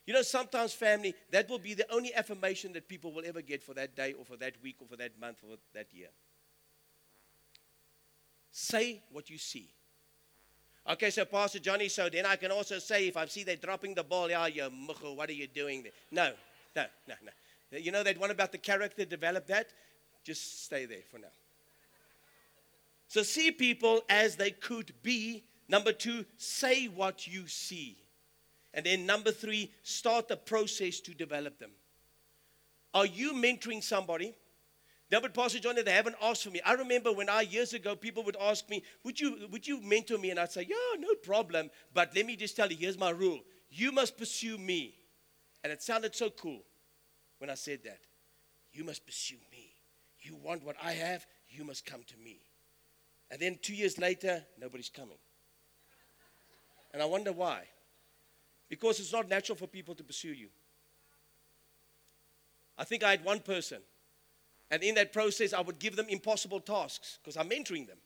You 0.07 0.15
know, 0.15 0.23
sometimes, 0.23 0.73
family, 0.73 1.15
that 1.33 1.49
will 1.51 1.59
be 1.59 1.75
the 1.75 1.93
only 1.93 2.15
affirmation 2.15 2.73
that 2.75 2.89
people 2.89 3.13
will 3.13 3.25
ever 3.27 3.43
get 3.43 3.63
for 3.63 3.75
that 3.75 3.97
day, 3.97 4.15
or 4.17 4.25
for 4.25 4.37
that 4.37 4.55
week, 4.63 4.77
or 4.81 4.87
for 4.87 4.97
that 4.97 5.21
month, 5.21 5.39
or 5.43 5.57
that 5.75 5.89
year. 5.93 6.09
Say 8.53 9.03
what 9.11 9.29
you 9.29 9.37
see. 9.37 9.69
Okay, 10.89 11.11
so 11.11 11.25
Pastor 11.25 11.59
Johnny, 11.59 11.89
so 11.89 12.09
then 12.09 12.25
I 12.25 12.37
can 12.37 12.53
also 12.53 12.79
say 12.79 13.09
if 13.09 13.17
I 13.17 13.27
see 13.27 13.43
they're 13.43 13.57
dropping 13.57 13.95
the 13.95 14.05
ball, 14.05 14.31
yeah, 14.31 14.47
you 14.47 14.71
mucho, 14.71 15.13
what 15.15 15.29
are 15.29 15.33
you 15.33 15.49
doing 15.49 15.83
there? 15.83 15.93
No, 16.13 16.33
no, 16.77 16.85
no, 17.09 17.15
no. 17.25 17.79
You 17.79 17.91
know 17.91 18.05
that 18.05 18.19
one 18.19 18.31
about 18.31 18.53
the 18.53 18.59
character, 18.59 19.05
develop 19.05 19.49
that? 19.49 19.67
Just 20.23 20.65
stay 20.65 20.87
there 20.87 21.03
for 21.11 21.19
now. 21.19 21.27
So 23.09 23.25
see 23.25 23.51
people 23.51 24.03
as 24.09 24.37
they 24.37 24.53
could 24.53 24.93
be. 25.03 25.43
Number 25.69 25.93
two, 25.93 26.25
say 26.37 26.87
what 26.87 27.27
you 27.27 27.49
see. 27.49 27.97
And 28.77 28.87
then 28.87 29.07
number 29.07 29.33
three, 29.33 29.73
start 29.83 30.29
the 30.29 30.37
process 30.37 31.01
to 31.01 31.15
develop 31.15 31.59
them. 31.59 31.73
Are 32.95 33.07
you 33.07 33.33
mentoring 33.33 33.83
somebody? 33.83 34.37
But 35.11 35.35
Pastor 35.35 35.59
John, 35.59 35.77
they 35.83 35.91
haven't 35.91 36.17
asked 36.23 36.45
for 36.45 36.51
me. 36.51 36.61
I 36.65 36.75
remember 36.75 37.13
when 37.13 37.29
I 37.29 37.41
years 37.41 37.73
ago, 37.73 37.97
people 37.97 38.23
would 38.25 38.37
ask 38.41 38.69
me, 38.69 38.83
"Would 39.03 39.19
you 39.19 39.49
would 39.51 39.67
you 39.67 39.81
mentor 39.81 40.19
me?" 40.19 40.31
And 40.31 40.39
I'd 40.39 40.53
say, 40.53 40.63
"Yeah, 40.69 40.99
no 40.99 41.15
problem." 41.15 41.71
But 41.95 42.15
let 42.15 42.27
me 42.27 42.37
just 42.37 42.55
tell 42.55 42.71
you, 42.71 42.77
here's 42.77 42.99
my 42.99 43.11
rule: 43.11 43.43
you 43.71 43.93
must 43.93 44.17
pursue 44.17 44.59
me. 44.59 44.95
And 45.63 45.73
it 45.73 45.83
sounded 45.83 46.15
so 46.15 46.31
cool 46.31 46.63
when 47.39 47.51
I 47.51 47.55
said 47.55 47.83
that. 47.85 48.01
You 48.73 48.85
must 48.85 49.07
pursue 49.07 49.39
me. 49.51 49.75
You 50.21 50.37
want 50.37 50.63
what 50.63 50.77
I 50.83 50.93
have, 50.93 51.27
you 51.49 51.65
must 51.65 51.87
come 51.87 52.03
to 52.05 52.17
me. 52.17 52.41
And 53.31 53.41
then 53.41 53.59
two 53.61 53.75
years 53.75 53.99
later, 53.99 54.45
nobody's 54.59 54.91
coming. 54.91 55.19
And 56.93 57.03
I 57.03 57.07
wonder 57.07 57.33
why. 57.33 57.69
Because 58.69 58.99
it's 59.01 59.13
not 59.13 59.29
natural 59.29 59.57
for 59.57 59.67
people 59.67 59.95
to 59.95 60.05
pursue 60.05 60.33
you. 60.33 60.49
I 62.79 62.85
think 62.85 63.03
I 63.03 63.11
had 63.11 63.25
one 63.25 63.41
person, 63.41 63.79
and 64.71 64.83
in 64.83 64.97
that 64.97 65.13
process, 65.13 65.53
I 65.53 65.61
would 65.61 65.79
give 65.79 65.97
them 65.97 66.07
impossible 66.09 66.61
tasks 66.61 67.19
because 67.23 67.37
I'm 67.37 67.49
mentoring 67.49 67.87
them. 67.87 67.99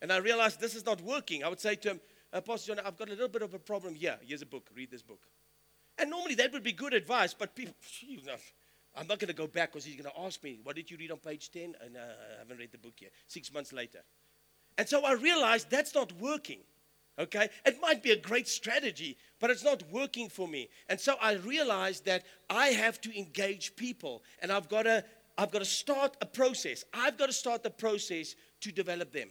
And 0.00 0.12
I 0.12 0.18
realized 0.18 0.60
this 0.60 0.74
is 0.74 0.84
not 0.84 1.00
working. 1.00 1.42
I 1.42 1.48
would 1.48 1.60
say 1.60 1.74
to 1.76 1.90
him, 1.92 2.00
uh, 2.32 2.40
Pastor 2.40 2.74
John, 2.74 2.84
I've 2.84 2.96
got 2.96 3.08
a 3.08 3.12
little 3.12 3.28
bit 3.28 3.42
of 3.42 3.54
a 3.54 3.58
problem 3.58 3.94
here. 3.94 4.18
Here's 4.22 4.42
a 4.42 4.46
book. 4.46 4.68
Read 4.74 4.90
this 4.90 5.02
book. 5.02 5.20
And 5.98 6.10
normally 6.10 6.34
that 6.36 6.52
would 6.52 6.62
be 6.62 6.72
good 6.72 6.94
advice, 6.94 7.34
but 7.34 7.54
people, 7.54 7.74
I'm 8.96 9.06
not 9.06 9.18
going 9.18 9.28
to 9.28 9.34
go 9.34 9.46
back 9.46 9.72
because 9.72 9.84
he's 9.84 10.00
going 10.00 10.10
to 10.10 10.20
ask 10.20 10.42
me, 10.42 10.60
What 10.62 10.76
did 10.76 10.90
you 10.90 10.96
read 10.96 11.10
on 11.10 11.18
page 11.18 11.50
10? 11.50 11.74
And 11.84 11.96
uh, 11.96 12.00
I 12.00 12.38
haven't 12.40 12.58
read 12.58 12.72
the 12.72 12.78
book 12.78 12.94
yet. 13.00 13.12
Six 13.26 13.52
months 13.52 13.72
later. 13.72 14.00
And 14.78 14.88
so 14.88 15.04
I 15.04 15.12
realized 15.12 15.70
that's 15.70 15.94
not 15.94 16.12
working. 16.12 16.60
Okay? 17.18 17.48
It 17.64 17.80
might 17.80 18.02
be 18.02 18.12
a 18.12 18.16
great 18.16 18.48
strategy, 18.48 19.16
but 19.38 19.50
it's 19.50 19.64
not 19.64 19.82
working 19.90 20.28
for 20.28 20.48
me. 20.48 20.68
And 20.88 20.98
so 20.98 21.16
I 21.20 21.34
realized 21.34 22.06
that 22.06 22.24
I 22.48 22.68
have 22.68 23.00
to 23.02 23.18
engage 23.18 23.76
people 23.76 24.22
and 24.40 24.50
I've 24.50 24.68
got 24.68 24.82
to 24.84 25.04
I've 25.38 25.50
got 25.50 25.60
to 25.60 25.64
start 25.64 26.16
a 26.20 26.26
process. 26.26 26.84
I've 26.92 27.16
got 27.16 27.26
to 27.26 27.32
start 27.32 27.62
the 27.62 27.70
process 27.70 28.34
to 28.60 28.70
develop 28.70 29.12
them. 29.12 29.30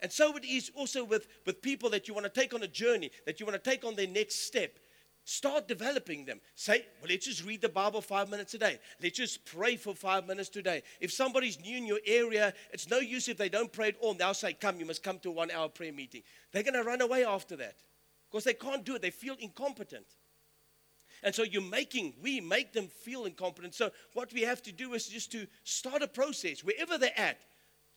And 0.00 0.12
so 0.12 0.36
it 0.36 0.44
is 0.44 0.70
also 0.74 1.04
with, 1.04 1.26
with 1.46 1.62
people 1.62 1.88
that 1.90 2.06
you 2.06 2.14
want 2.14 2.24
to 2.24 2.40
take 2.40 2.52
on 2.52 2.62
a 2.62 2.68
journey, 2.68 3.10
that 3.24 3.40
you 3.40 3.46
want 3.46 3.62
to 3.62 3.70
take 3.70 3.84
on 3.84 3.96
their 3.96 4.06
next 4.06 4.46
step. 4.46 4.78
Start 5.28 5.66
developing 5.66 6.24
them. 6.24 6.40
Say, 6.54 6.86
well, 7.00 7.10
let's 7.10 7.26
just 7.26 7.44
read 7.44 7.60
the 7.60 7.68
Bible 7.68 8.00
five 8.00 8.30
minutes 8.30 8.54
a 8.54 8.58
day. 8.58 8.78
Let's 9.02 9.16
just 9.16 9.44
pray 9.44 9.74
for 9.74 9.92
five 9.92 10.24
minutes 10.24 10.48
today. 10.48 10.84
If 11.00 11.12
somebody's 11.12 11.60
new 11.60 11.76
in 11.76 11.84
your 11.84 11.98
area, 12.06 12.54
it's 12.72 12.88
no 12.88 12.98
use 12.98 13.28
if 13.28 13.36
they 13.36 13.48
don't 13.48 13.72
pray 13.72 13.88
at 13.88 13.96
all. 14.00 14.14
Now 14.14 14.30
say, 14.30 14.52
come, 14.52 14.78
you 14.78 14.86
must 14.86 15.02
come 15.02 15.18
to 15.18 15.30
a 15.30 15.32
one 15.32 15.50
hour 15.50 15.68
prayer 15.68 15.92
meeting. 15.92 16.22
They're 16.52 16.62
going 16.62 16.74
to 16.74 16.84
run 16.84 17.00
away 17.00 17.24
after 17.24 17.56
that 17.56 17.74
because 18.30 18.44
they 18.44 18.54
can't 18.54 18.84
do 18.84 18.94
it. 18.94 19.02
They 19.02 19.10
feel 19.10 19.34
incompetent. 19.40 20.06
And 21.24 21.34
so 21.34 21.42
you're 21.42 21.60
making, 21.60 22.14
we 22.22 22.40
make 22.40 22.72
them 22.72 22.86
feel 22.86 23.24
incompetent. 23.24 23.74
So 23.74 23.90
what 24.12 24.32
we 24.32 24.42
have 24.42 24.62
to 24.62 24.70
do 24.70 24.94
is 24.94 25.08
just 25.08 25.32
to 25.32 25.48
start 25.64 26.02
a 26.02 26.08
process 26.08 26.62
wherever 26.62 26.98
they're 26.98 27.18
at. 27.18 27.40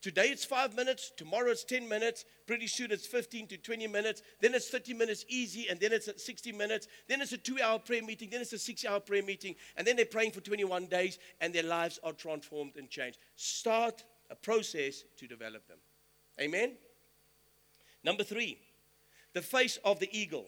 Today 0.01 0.27
it's 0.27 0.45
five 0.45 0.75
minutes, 0.75 1.11
tomorrow 1.17 1.51
it's 1.51 1.65
10 1.65 1.87
minutes, 1.89 2.23
pretty 2.47 2.67
soon 2.67 2.89
it's 2.89 3.05
15 3.05 3.47
to 3.47 3.57
20 3.57 3.87
minutes, 3.87 4.21
then 4.39 4.53
it's 4.53 4.69
30 4.69 4.93
minutes 4.93 5.25
easy, 5.27 5.67
and 5.69 5.77
then 5.77 5.91
it's 5.91 6.09
60 6.23 6.53
minutes, 6.53 6.87
then 7.09 7.21
it's 7.21 7.33
a 7.33 7.37
two 7.37 7.57
hour 7.61 7.79
prayer 7.79 8.01
meeting, 8.01 8.29
then 8.29 8.39
it's 8.39 8.53
a 8.53 8.59
six 8.59 8.85
hour 8.85 9.01
prayer 9.01 9.23
meeting, 9.23 9.55
and 9.75 9.85
then 9.85 9.97
they're 9.97 10.05
praying 10.05 10.31
for 10.31 10.39
21 10.39 10.85
days, 10.85 11.19
and 11.41 11.53
their 11.53 11.63
lives 11.63 11.99
are 12.01 12.13
transformed 12.13 12.77
and 12.77 12.89
changed. 12.89 13.19
Start 13.35 14.05
a 14.29 14.35
process 14.35 15.03
to 15.17 15.27
develop 15.27 15.67
them. 15.67 15.79
Amen? 16.39 16.77
Number 18.01 18.23
three, 18.23 18.57
the 19.33 19.41
face 19.41 19.77
of 19.83 19.99
the 19.99 20.09
eagle. 20.17 20.47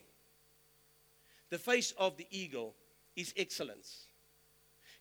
The 1.50 1.60
face 1.60 1.94
of 1.98 2.16
the 2.16 2.28
eagle 2.32 2.76
is 3.18 3.34
excellence. 3.36 4.08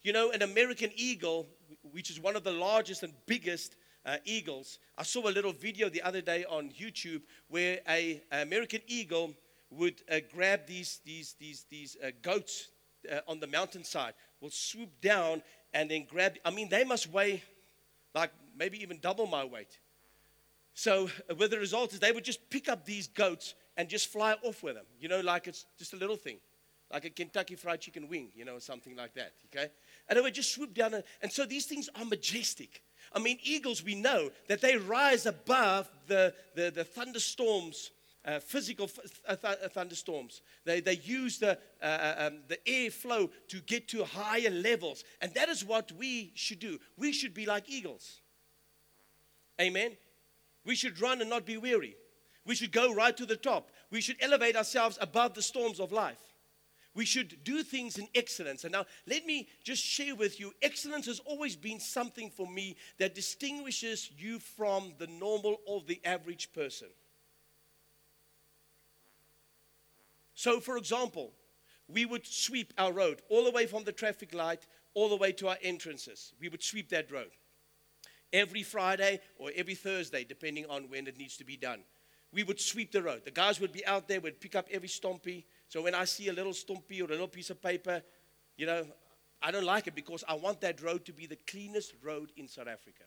You 0.03 0.13
know, 0.13 0.33
an 0.33 0.43
American 0.43 0.91
eagle, 0.97 1.47
which 1.93 2.11
is 2.11 2.19
one 2.19 2.35
of 2.35 2.43
the 2.43 2.53
largest 2.53 3.05
and 3.05 3.13
biggest 3.27 3.77
uh, 4.07 4.17
eagles. 4.25 4.79
I 4.97 5.03
saw 5.03 5.29
a 5.29 5.31
little 5.31 5.53
video 5.53 5.89
the 5.89 6.03
other 6.03 6.21
day 6.21 6.45
on 6.45 6.71
YouTube 6.71 7.23
where 7.49 7.81
a, 7.89 8.23
a 8.33 8.43
American 8.43 8.81
eagle 8.87 9.35
would 9.71 10.03
uh, 10.11 10.21
grab 10.33 10.67
these 10.67 11.01
these 11.05 11.35
these 11.39 11.67
these 11.71 11.97
uh, 12.03 12.11
goats 12.23 12.69
uh, 13.11 13.21
on 13.29 13.41
the 13.41 13.47
mountainside, 13.47 14.15
will 14.41 14.51
swoop 14.51 15.01
down 15.01 15.43
and 15.73 15.91
then 15.91 16.07
grab. 16.09 16.35
I 16.45 16.51
mean, 16.51 16.69
they 16.69 16.85
must 16.85 17.11
weigh 17.11 17.43
like 18.15 18.33
maybe 18.57 18.83
even 18.83 18.99
double 19.01 19.27
my 19.27 19.45
weight. 19.45 19.79
So, 20.75 21.11
uh, 21.31 21.35
with 21.35 21.51
the 21.51 21.59
result 21.59 21.93
is 21.93 22.01
they 22.01 22.13
would 22.13 22.25
just 22.25 22.49
pick 22.51 22.69
up 22.69 22.85
these 22.85 23.07
goats 23.09 23.55
and 23.77 23.89
just 23.89 24.09
fly 24.09 24.35
off 24.43 24.63
with 24.63 24.75
them. 24.75 24.87
You 24.99 25.09
know, 25.09 25.21
like 25.21 25.47
it's 25.47 25.67
just 25.79 25.93
a 25.93 25.97
little 25.97 26.17
thing. 26.17 26.39
like 26.93 27.05
a 27.05 27.11
Kentucky 27.11 27.55
Fried 27.55 27.81
Chicken 27.81 28.09
wing, 28.09 28.31
you 28.35 28.45
know, 28.45 28.59
something 28.59 28.97
like 28.97 29.15
that, 29.15 29.33
okay? 29.47 29.71
And 30.09 30.17
they 30.17 30.21
would 30.21 30.35
just 30.35 30.53
swoop 30.53 30.75
down. 30.75 30.95
And, 30.95 31.05
and 31.23 31.31
so 31.31 31.45
these 31.45 31.67
things 31.67 31.89
are 31.95 32.05
majestic. 32.05 32.83
I 33.13 33.19
mean, 33.19 33.39
eagles, 33.43 33.83
we 33.83 33.95
know 33.95 34.31
that 34.49 34.61
they 34.61 34.77
rise 34.77 35.27
above 35.27 35.91
the, 36.07 36.33
the, 36.55 36.71
the 36.71 36.85
thunderstorms, 36.85 37.91
uh, 38.25 38.39
physical 38.39 38.89
uh, 39.27 39.37
th- 39.37 39.59
uh, 39.65 39.69
thunderstorms. 39.69 40.43
They, 40.65 40.81
they 40.81 40.97
use 40.97 41.39
the, 41.39 41.59
uh, 41.83 41.85
uh, 41.85 42.15
um, 42.19 42.39
the 42.49 42.59
to 43.49 43.61
get 43.67 43.89
to 43.89 44.05
higher 44.05 44.51
levels. 44.51 45.05
And 45.21 45.35
that 45.35 45.49
is 45.49 45.65
what 45.65 45.91
we 45.93 46.33
should 46.35 46.61
do. 46.61 46.79
We 46.97 47.13
should 47.13 47.35
be 47.35 47.47
like 47.47 47.69
eagles. 47.69 48.21
Amen. 49.61 49.97
We 50.65 50.75
should 50.77 51.01
run 51.01 51.21
and 51.21 51.31
not 51.31 51.45
be 51.45 51.57
weary. 51.57 51.97
We 52.47 52.55
should 52.55 52.73
go 52.73 52.95
right 52.95 53.17
to 53.17 53.27
the 53.27 53.37
top. 53.37 53.71
We 53.91 54.01
should 54.01 54.17
elevate 54.21 54.57
ourselves 54.57 54.99
above 55.01 55.35
the 55.35 55.43
storms 55.43 55.81
of 55.81 55.91
life. 55.91 56.19
We 56.95 57.05
should 57.05 57.45
do 57.45 57.63
things 57.63 57.99
in 57.99 58.09
excellence. 58.15 58.65
And 58.65 58.73
now, 58.73 58.85
let 59.07 59.25
me 59.25 59.49
just 59.63 59.83
share 59.83 60.17
with 60.17 60.41
you 60.41 60.53
excellence 60.61 61.07
has 61.07 61.21
always 61.21 61.55
been 61.55 61.79
something 61.79 62.31
for 62.31 62.47
me 62.47 62.77
that 62.99 63.15
distinguishes 63.15 64.11
you 64.19 64.39
from 64.41 64.95
the 64.99 65.07
normal 65.07 65.59
or 65.67 65.83
the 65.87 66.01
average 66.05 66.53
person. 66.53 66.89
So, 70.35 70.59
for 70.59 70.77
example, 70.77 71.33
we 71.87 72.07
would 72.07 72.27
sweep 72.27 72.73
our 72.79 72.93
road 72.93 73.23
all 73.29 73.45
the 73.45 73.51
way 73.51 73.67
from 73.67 73.85
the 73.85 73.93
traffic 73.93 74.35
light 74.35 74.67
all 74.95 75.09
the 75.09 75.17
way 75.17 75.33
to 75.33 75.49
our 75.49 75.59
entrances. 75.63 76.33
We 76.41 76.49
would 76.49 76.63
sweep 76.63 76.89
that 76.91 77.11
road 77.11 77.31
every 78.33 78.63
Friday 78.63 79.21
or 79.39 79.51
every 79.55 79.75
Thursday, 79.75 80.25
depending 80.25 80.67
on 80.67 80.85
when 80.85 81.07
it 81.07 81.19
needs 81.19 81.37
to 81.39 81.45
be 81.45 81.57
done. 81.57 81.81
We 82.33 82.45
would 82.45 82.61
sweep 82.61 82.93
the 82.93 83.03
road. 83.03 83.23
The 83.25 83.33
guys 83.33 83.61
would 83.61 83.73
be 83.73 83.85
out 83.87 84.07
there, 84.07 84.21
would 84.21 84.41
pick 84.41 84.55
up 84.55 84.69
every 84.71 84.89
stompy. 84.89 85.45
So 85.71 85.81
when 85.83 85.95
I 85.95 86.05
see 86.05 86.27
a 86.27 86.33
little 86.33 86.53
stumpy 86.53 87.01
or 87.01 87.05
a 87.05 87.11
little 87.11 87.29
piece 87.29 87.49
of 87.49 87.63
paper, 87.63 88.03
you 88.57 88.67
know, 88.67 88.85
I 89.41 89.53
don't 89.53 89.65
like 89.65 89.87
it 89.87 89.95
because 89.95 90.25
I 90.27 90.35
want 90.35 90.61
that 90.63 90.83
road 90.83 91.05
to 91.05 91.13
be 91.13 91.27
the 91.27 91.39
cleanest 91.47 91.95
road 92.03 92.33
in 92.37 92.49
South 92.49 92.67
Africa. 92.67 93.05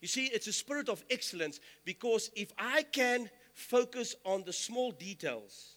You 0.00 0.06
see, 0.06 0.26
it's 0.26 0.46
a 0.46 0.52
spirit 0.52 0.88
of 0.88 1.02
excellence 1.10 1.58
because 1.84 2.30
if 2.36 2.52
I 2.56 2.84
can 2.84 3.28
focus 3.52 4.14
on 4.24 4.44
the 4.44 4.52
small 4.52 4.92
details, 4.92 5.74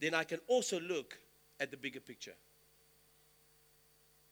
then 0.00 0.14
I 0.14 0.24
can 0.24 0.40
also 0.48 0.80
look 0.80 1.16
at 1.60 1.70
the 1.70 1.76
bigger 1.76 2.00
picture. 2.00 2.34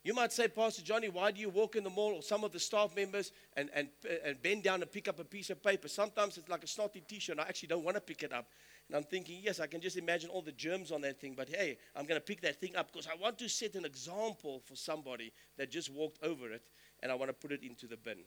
You 0.03 0.15
might 0.15 0.33
say, 0.33 0.49
Pastor 0.49 0.83
Johnny, 0.83 1.11
why 1.11 1.31
do 1.31 1.41
you 1.41 1.49
walk 1.49 1.77
in 1.77 1.85
the 1.85 1.91
mall 1.91 2.15
or 2.15 2.23
some 2.23 2.43
of 2.43 2.51
the 2.51 2.59
staff 2.59 2.97
members 2.97 3.31
and, 3.57 3.71
and, 3.73 3.87
and 4.25 4.43
bend 4.43 4.65
down 4.65 4.83
and 4.83 4.91
pick 4.91 5.07
up 5.07 5.21
a 5.21 5.25
piece 5.25 5.49
of 5.51 5.63
paper? 5.63 5.87
Sometimes 5.87 6.39
it's 6.39 6.49
like 6.49 6.65
a 6.65 6.67
snotty 6.67 7.03
t 7.07 7.21
shirt. 7.21 7.35
and 7.35 7.41
I 7.41 7.45
actually 7.45 7.69
don't 7.69 7.85
want 7.85 7.95
to 7.97 8.01
pick 8.01 8.25
it 8.25 8.33
up. 8.33 8.49
And 8.89 8.97
I'm 8.97 9.05
thinking, 9.05 9.39
yes, 9.43 9.61
I 9.61 9.67
can 9.67 9.81
just 9.81 9.97
imagine 9.97 10.29
all 10.31 10.43
the 10.43 10.53
germs 10.53 10.93
on 10.93 11.01
that 11.03 11.21
thing, 11.21 11.35
but 11.37 11.49
hey, 11.49 11.79
I'm 11.97 12.05
going 12.05 12.21
to 12.21 12.25
pick 12.25 12.43
that 12.43 12.61
thing 12.61 12.77
up 12.77 12.93
because 12.93 13.07
I 13.07 13.21
want 13.21 13.39
to 13.39 13.49
set 13.49 13.75
an 13.75 13.85
example 13.85 14.61
for 14.67 14.77
somebody 14.77 15.33
that 15.57 15.71
just 15.71 15.91
walked 15.91 16.23
over 16.23 16.53
it 16.53 16.69
and 17.01 17.11
I 17.11 17.15
want 17.15 17.31
to 17.31 17.35
put 17.35 17.53
it 17.53 17.63
into 17.63 17.87
the 17.87 17.97
bin. 17.97 18.19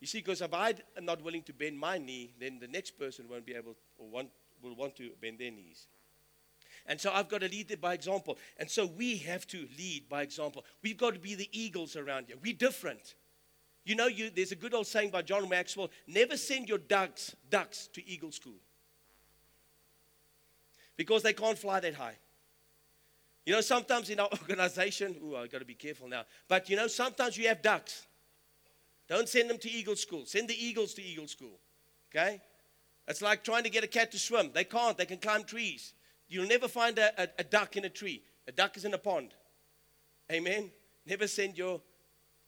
You 0.00 0.06
see, 0.06 0.18
because 0.18 0.42
if 0.42 0.52
I'm 0.52 0.76
not 1.02 1.22
willing 1.22 1.42
to 1.44 1.52
bend 1.52 1.78
my 1.78 1.98
knee, 1.98 2.32
then 2.38 2.58
the 2.58 2.68
next 2.68 2.98
person 2.98 3.28
won't 3.28 3.46
be 3.46 3.54
able 3.54 3.76
or 3.96 4.08
want, 4.08 4.28
will 4.62 4.74
want 4.74 4.96
to 4.96 5.10
bend 5.20 5.38
their 5.38 5.50
knees. 5.50 5.86
And 6.86 7.00
so 7.00 7.10
I've 7.12 7.28
got 7.28 7.40
to 7.40 7.48
lead 7.48 7.76
by 7.80 7.94
example. 7.94 8.38
And 8.58 8.70
so 8.70 8.86
we 8.86 9.16
have 9.18 9.46
to 9.48 9.68
lead 9.78 10.08
by 10.08 10.22
example. 10.22 10.64
We've 10.82 10.98
got 10.98 11.14
to 11.14 11.20
be 11.20 11.34
the 11.34 11.48
eagles 11.52 11.96
around 11.96 12.26
here. 12.26 12.36
We're 12.40 12.54
different. 12.54 13.14
You 13.86 13.94
know, 13.94 14.08
you, 14.08 14.30
there's 14.30 14.50
a 14.50 14.56
good 14.56 14.74
old 14.74 14.88
saying 14.88 15.10
by 15.10 15.22
John 15.22 15.48
Maxwell 15.48 15.90
never 16.08 16.36
send 16.36 16.68
your 16.68 16.78
ducks, 16.78 17.36
ducks 17.48 17.86
to 17.92 18.06
eagle 18.06 18.32
school 18.32 18.58
because 20.96 21.22
they 21.22 21.32
can't 21.32 21.56
fly 21.56 21.78
that 21.78 21.94
high. 21.94 22.16
You 23.44 23.52
know, 23.52 23.60
sometimes 23.60 24.10
in 24.10 24.18
our 24.18 24.28
organization, 24.42 25.14
ooh, 25.22 25.36
I've 25.36 25.52
got 25.52 25.60
to 25.60 25.64
be 25.64 25.74
careful 25.74 26.08
now, 26.08 26.24
but 26.48 26.68
you 26.68 26.74
know, 26.74 26.88
sometimes 26.88 27.38
you 27.38 27.46
have 27.46 27.62
ducks. 27.62 28.06
Don't 29.08 29.28
send 29.28 29.48
them 29.48 29.58
to 29.58 29.70
eagle 29.70 29.94
school. 29.94 30.26
Send 30.26 30.48
the 30.48 30.66
eagles 30.66 30.92
to 30.94 31.02
eagle 31.02 31.28
school. 31.28 31.60
Okay? 32.12 32.40
It's 33.06 33.22
like 33.22 33.44
trying 33.44 33.62
to 33.62 33.70
get 33.70 33.84
a 33.84 33.86
cat 33.86 34.10
to 34.10 34.18
swim. 34.18 34.50
They 34.52 34.64
can't, 34.64 34.98
they 34.98 35.06
can 35.06 35.18
climb 35.18 35.44
trees. 35.44 35.94
You'll 36.28 36.48
never 36.48 36.66
find 36.66 36.98
a, 36.98 37.22
a, 37.22 37.28
a 37.38 37.44
duck 37.44 37.76
in 37.76 37.84
a 37.84 37.88
tree. 37.88 38.24
A 38.48 38.52
duck 38.52 38.76
is 38.76 38.84
in 38.84 38.92
a 38.94 38.98
pond. 38.98 39.32
Amen. 40.32 40.72
Never 41.06 41.28
send 41.28 41.56
your 41.56 41.80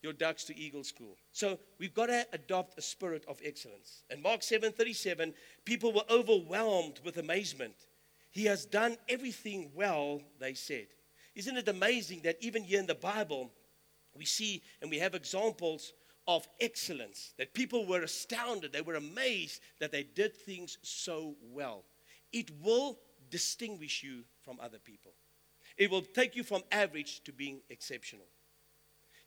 your 0.03 0.13
ducks 0.13 0.45
to 0.45 0.57
eagle 0.57 0.85
school. 0.85 1.17
So 1.33 1.59
we've 1.79 1.95
got 1.95 2.07
to 2.07 2.27
adopt 2.33 2.79
a 2.79 2.83
spirit 2.83 3.25
of 3.27 3.41
excellence. 3.45 4.05
And 4.11 4.23
Mark 4.23 4.43
7:37, 4.43 5.35
people 5.65 5.93
were 5.93 6.05
overwhelmed 6.09 7.01
with 7.05 7.19
amazement. 7.19 7.87
He 8.31 8.45
has 8.45 8.65
done 8.65 8.97
everything 9.09 9.73
well, 9.75 10.23
they 10.39 10.55
said. 10.55 10.89
Isn't 11.35 11.57
it 11.57 11.69
amazing 11.69 12.23
that 12.23 12.37
even 12.41 12.63
here 12.63 12.81
in 12.81 12.87
the 12.87 12.95
Bible, 12.95 13.53
we 14.15 14.25
see 14.25 14.63
and 14.81 14.91
we 14.91 14.99
have 14.99 15.15
examples 15.15 15.93
of 16.27 16.47
excellence, 16.61 17.33
that 17.39 17.55
people 17.55 17.87
were 17.87 18.03
astounded, 18.03 18.73
they 18.73 18.83
were 18.83 18.97
amazed 18.97 19.63
that 19.81 19.91
they 19.91 20.03
did 20.03 20.37
things 20.37 20.77
so 20.83 21.37
well. 21.41 21.85
It 22.33 22.51
will 22.63 22.99
distinguish 23.31 24.03
you 24.03 24.25
from 24.43 24.61
other 24.61 24.79
people. 24.79 25.15
It 25.79 25.91
will 25.91 26.03
take 26.03 26.37
you 26.37 26.43
from 26.43 26.63
average 26.71 27.23
to 27.25 27.33
being 27.33 27.63
exceptional. 27.71 28.27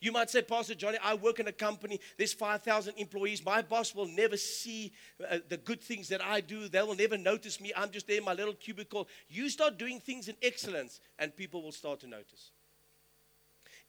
You 0.01 0.11
might 0.11 0.31
say, 0.31 0.41
Pastor 0.41 0.73
Johnny, 0.73 0.97
I 1.01 1.13
work 1.13 1.39
in 1.39 1.47
a 1.47 1.51
company, 1.51 1.99
there's 2.17 2.33
5,000 2.33 2.95
employees. 2.97 3.45
My 3.45 3.61
boss 3.61 3.93
will 3.93 4.07
never 4.07 4.35
see 4.35 4.91
uh, 5.29 5.37
the 5.47 5.57
good 5.57 5.79
things 5.79 6.09
that 6.09 6.25
I 6.25 6.41
do. 6.41 6.67
They 6.67 6.81
will 6.81 6.95
never 6.95 7.19
notice 7.19 7.61
me. 7.61 7.71
I'm 7.77 7.91
just 7.91 8.07
there 8.07 8.17
in 8.17 8.25
my 8.25 8.33
little 8.33 8.55
cubicle. 8.55 9.07
You 9.29 9.47
start 9.47 9.77
doing 9.77 9.99
things 9.99 10.27
in 10.27 10.35
excellence, 10.41 10.99
and 11.19 11.35
people 11.35 11.61
will 11.61 11.71
start 11.71 11.99
to 11.99 12.07
notice. 12.07 12.49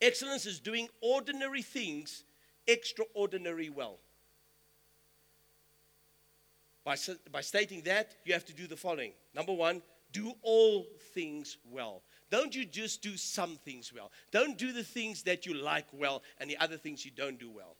Excellence 0.03 0.45
is 0.45 0.61
doing 0.61 0.89
ordinary 1.01 1.63
things 1.63 2.25
extraordinary 2.67 3.71
well. 3.71 3.99
By, 6.85 6.97
by 7.31 7.41
stating 7.41 7.83
that, 7.83 8.17
you 8.25 8.35
have 8.35 8.45
to 8.47 8.53
do 8.53 8.67
the 8.67 8.77
following. 8.77 9.13
Number 9.35 9.53
one, 9.55 9.81
do 10.13 10.33
all 10.43 10.87
things 11.15 11.59
well. 11.71 12.03
Don't 12.31 12.55
you 12.55 12.65
just 12.65 13.03
do 13.03 13.17
some 13.17 13.57
things 13.57 13.93
well. 13.93 14.11
Don't 14.31 14.57
do 14.57 14.73
the 14.73 14.85
things 14.85 15.23
that 15.25 15.45
you 15.45 15.55
like 15.55 15.87
well 15.93 16.23
and 16.39 16.49
the 16.49 16.57
other 16.59 16.77
things 16.77 17.05
you 17.05 17.11
don't 17.11 17.39
do 17.39 17.51
well. 17.51 17.77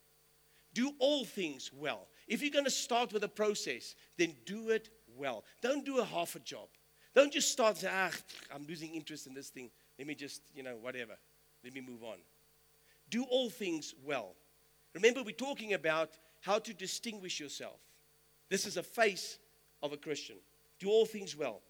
Do 0.75 0.93
all 0.99 1.25
things 1.25 1.71
well. 1.73 2.09
If 2.29 2.43
you're 2.43 2.51
going 2.51 2.65
to 2.65 2.71
start 2.71 3.13
with 3.13 3.25
a 3.25 3.29
process, 3.29 3.95
then 4.19 4.35
do 4.47 4.71
it 4.71 4.89
well. 5.17 5.45
Don't 5.61 5.85
do 5.85 6.01
a 6.01 6.05
half 6.05 6.35
a 6.35 6.41
job. 6.41 6.69
Don't 7.15 7.33
just 7.33 7.51
start 7.51 7.77
saying, 7.77 7.95
ah, 7.97 8.11
I'm 8.55 8.67
losing 8.67 8.95
interest 8.95 9.27
in 9.27 9.35
this 9.35 9.51
thing. 9.51 9.71
Let 9.99 10.07
me 10.07 10.15
just, 10.15 10.43
you 10.55 10.63
know, 10.63 10.77
whatever. 10.81 11.13
Let 11.63 11.75
me 11.75 11.81
move 11.81 12.03
on. 12.03 12.19
Do 13.11 13.25
all 13.25 13.51
things 13.51 13.95
well. 14.05 14.35
Remember, 14.95 15.23
we're 15.23 15.33
talking 15.33 15.75
about 15.75 16.11
how 16.41 16.59
to 16.59 16.73
distinguish 16.73 17.39
yourself. 17.39 17.81
This 18.49 18.67
is 18.67 18.77
a 18.77 18.83
face 18.83 19.39
of 19.83 19.93
a 19.93 19.97
Christian. 19.97 20.37
Do 20.79 20.89
all 20.89 21.07
things 21.07 21.37
well. 21.37 21.61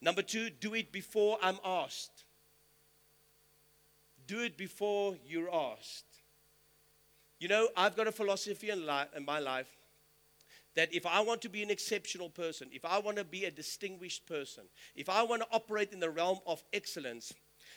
Number 0.00 0.22
two, 0.22 0.50
do 0.50 0.74
it 0.74 0.92
before 0.92 1.38
I'm 1.42 1.58
asked. 1.64 2.24
Do 4.26 4.40
it 4.40 4.56
before 4.56 5.16
you're 5.26 5.52
asked. 5.54 6.04
You 7.38 7.48
know, 7.48 7.68
I've 7.76 7.96
got 7.96 8.06
a 8.06 8.12
philosophy 8.12 8.70
in, 8.70 8.86
li- 8.86 9.10
in 9.14 9.24
my 9.24 9.38
life 9.38 9.68
that 10.74 10.94
if 10.94 11.06
I 11.06 11.20
want 11.20 11.42
to 11.42 11.48
be 11.48 11.62
an 11.62 11.70
exceptional 11.70 12.28
person, 12.28 12.68
if 12.72 12.84
I 12.84 12.98
want 12.98 13.16
to 13.16 13.24
be 13.24 13.44
a 13.44 13.50
distinguished 13.50 14.26
person, 14.26 14.64
if 14.94 15.08
I 15.08 15.22
want 15.22 15.42
to 15.42 15.48
operate 15.50 15.92
in 15.92 16.00
the 16.00 16.10
realm 16.10 16.38
of 16.46 16.62
excellence, 16.72 17.32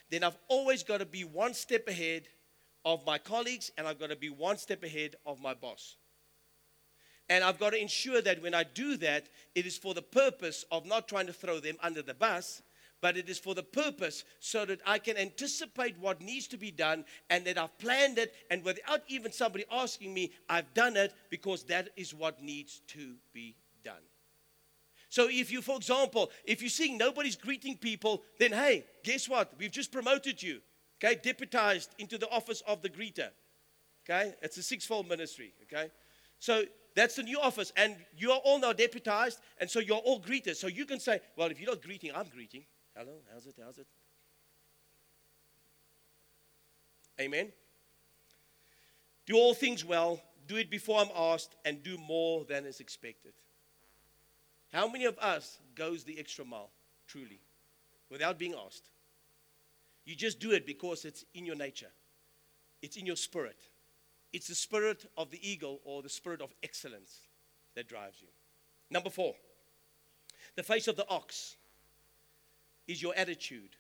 then 0.10 0.24
I've 0.24 0.38
always 0.48 0.84
got 0.84 1.00
to 1.00 1.06
be 1.06 1.24
one 1.24 1.54
step 1.54 1.88
ahead 1.88 2.28
of 2.86 3.06
my 3.06 3.18
colleagues 3.18 3.72
and 3.78 3.88
I've 3.88 4.00
got 4.00 4.10
to 4.10 4.16
be 4.16 4.30
one 4.30 4.58
step 4.58 4.84
ahead 4.84 5.16
of 5.26 5.40
my 5.40 5.54
boss. 5.54 5.96
And 7.30 7.44
I've 7.44 7.60
got 7.60 7.72
to 7.72 7.82
ensure 7.82 8.22
that 8.22 8.42
when 8.42 8.56
I 8.56 8.64
do 8.64 8.98
that, 8.98 9.30
it 9.54 9.66
is 9.66 9.78
for 9.78 9.94
the 9.94 10.02
purpose 10.02 10.66
of 10.72 10.86
not 10.86 11.08
trying 11.08 11.28
to 11.28 11.34
throw 11.34 11.60
them 11.60 11.78
under 11.82 12.02
the 12.02 12.16
bus, 12.16 12.64
but 13.02 13.16
it 13.16 13.30
is 13.30 13.40
for 13.40 13.56
the 13.56 13.64
purpose 13.64 14.24
so 14.40 14.66
that 14.66 14.82
I 14.86 15.00
can 15.00 15.16
anticipate 15.16 15.98
what 16.00 16.22
needs 16.22 16.48
to 16.48 16.58
be 16.58 16.72
done 16.72 17.06
and 17.30 17.46
that 17.46 17.58
I've 17.58 17.78
planned 17.78 18.18
it. 18.18 18.34
And 18.50 18.64
without 18.64 19.04
even 19.08 19.32
somebody 19.32 19.64
asking 19.72 20.14
me, 20.14 20.32
I've 20.50 20.74
done 20.74 20.98
it 20.98 21.14
because 21.30 21.64
that 21.66 21.90
is 21.96 22.14
what 22.14 22.42
needs 22.42 22.82
to 22.88 23.16
be 23.32 23.56
done. 23.84 24.02
So 25.10 25.28
if 25.30 25.52
you, 25.52 25.62
for 25.62 25.78
example, 25.78 26.30
if 26.44 26.62
you're 26.62 26.70
seeing 26.70 26.98
nobody's 26.98 27.36
greeting 27.36 27.78
people, 27.78 28.24
then 28.38 28.52
hey, 28.52 28.86
guess 29.04 29.30
what? 29.30 29.54
We've 29.58 29.72
just 29.72 29.92
promoted 29.92 30.42
you, 30.42 30.60
okay, 31.04 31.20
deputized 31.22 31.96
into 31.98 32.18
the 32.18 32.30
office 32.30 32.62
of 32.68 32.82
the 32.82 32.90
greeter. 32.90 33.30
Okay, 34.06 34.34
it's 34.42 34.58
a 34.58 34.64
six-fold 34.64 35.08
ministry. 35.08 35.54
Okay, 35.64 35.90
so 36.38 36.64
that's 37.00 37.16
the 37.16 37.24
new 37.24 37.40
office, 37.40 37.72
and 37.78 37.96
you 38.18 38.32
are 38.32 38.40
all 38.44 38.60
now 38.60 38.74
deputized, 38.74 39.40
and 39.60 39.70
so 39.70 39.80
you're 39.80 39.98
all 39.98 40.20
greeted. 40.20 40.58
So 40.58 40.68
you 40.68 40.86
can 40.86 41.00
say, 41.00 41.22
well, 41.36 41.50
if 41.50 41.60
you're 41.60 41.70
not 41.70 41.82
greeting, 41.82 42.12
I'm 42.16 42.28
greeting. 42.28 42.66
Hello, 42.96 43.14
how's 43.32 43.46
it? 43.46 43.56
How's 43.64 43.78
it? 43.78 43.88
Amen. 47.20 47.52
Do 49.26 49.36
all 49.36 49.54
things 49.54 49.86
well, 49.86 50.22
do 50.48 50.56
it 50.56 50.70
before 50.70 51.00
I'm 51.00 51.12
asked, 51.16 51.56
and 51.66 51.84
do 51.84 51.98
more 51.98 52.46
than 52.46 52.66
is 52.66 52.80
expected. 52.80 53.34
How 54.74 54.88
many 54.88 55.06
of 55.06 55.18
us 55.20 55.60
goes 55.76 56.04
the 56.04 56.20
extra 56.20 56.46
mile? 56.46 56.72
truly, 57.10 57.42
without 58.10 58.38
being 58.38 58.54
asked. 58.66 58.90
You 60.06 60.16
just 60.16 60.40
do 60.40 60.52
it 60.52 60.66
because 60.66 61.06
it's 61.06 61.26
in 61.34 61.46
your 61.46 61.56
nature, 61.56 61.92
it's 62.82 62.96
in 62.96 63.06
your 63.06 63.16
spirit. 63.16 63.69
It's 64.32 64.48
the 64.48 64.56
spirit 64.56 65.06
of 65.18 65.32
the 65.32 65.50
eagle 65.50 65.82
or 65.84 66.02
the 66.02 66.10
spirit 66.10 66.42
of 66.42 66.54
excellence 66.62 67.22
that 67.76 67.88
drives 67.88 68.22
you. 68.22 68.28
Number 68.92 69.10
four, 69.10 69.34
the 70.56 70.64
face 70.64 70.88
of 70.88 70.96
the 70.96 71.08
ox 71.08 71.56
is 72.88 73.02
your 73.02 73.14
attitude. 73.16 73.76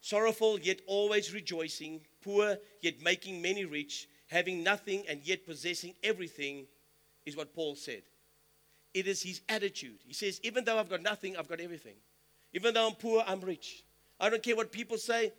Sorrowful, 0.00 0.60
yet 0.60 0.80
always 0.86 1.34
rejoicing, 1.34 2.00
poor, 2.22 2.56
yet 2.80 3.02
making 3.02 3.42
many 3.42 3.64
rich, 3.64 4.08
having 4.28 4.62
nothing 4.62 5.04
and 5.08 5.20
yet 5.24 5.44
possessing 5.44 5.94
everything, 6.02 6.66
is 7.26 7.36
what 7.36 7.54
Paul 7.54 7.74
said. 7.74 8.02
It 8.94 9.06
is 9.06 9.22
his 9.22 9.42
attitude. 9.48 9.98
He 10.06 10.14
says, 10.14 10.40
Even 10.42 10.64
though 10.64 10.78
I've 10.78 10.88
got 10.88 11.02
nothing, 11.02 11.36
I've 11.36 11.48
got 11.48 11.60
everything. 11.60 11.96
Even 12.54 12.74
though 12.74 12.88
I'm 12.88 12.94
poor, 12.94 13.22
I'm 13.26 13.40
rich. 13.40 13.84
I 14.18 14.30
don't 14.30 14.42
care 14.42 14.56
what 14.56 14.72
people 14.72 14.96
say, 14.96 15.32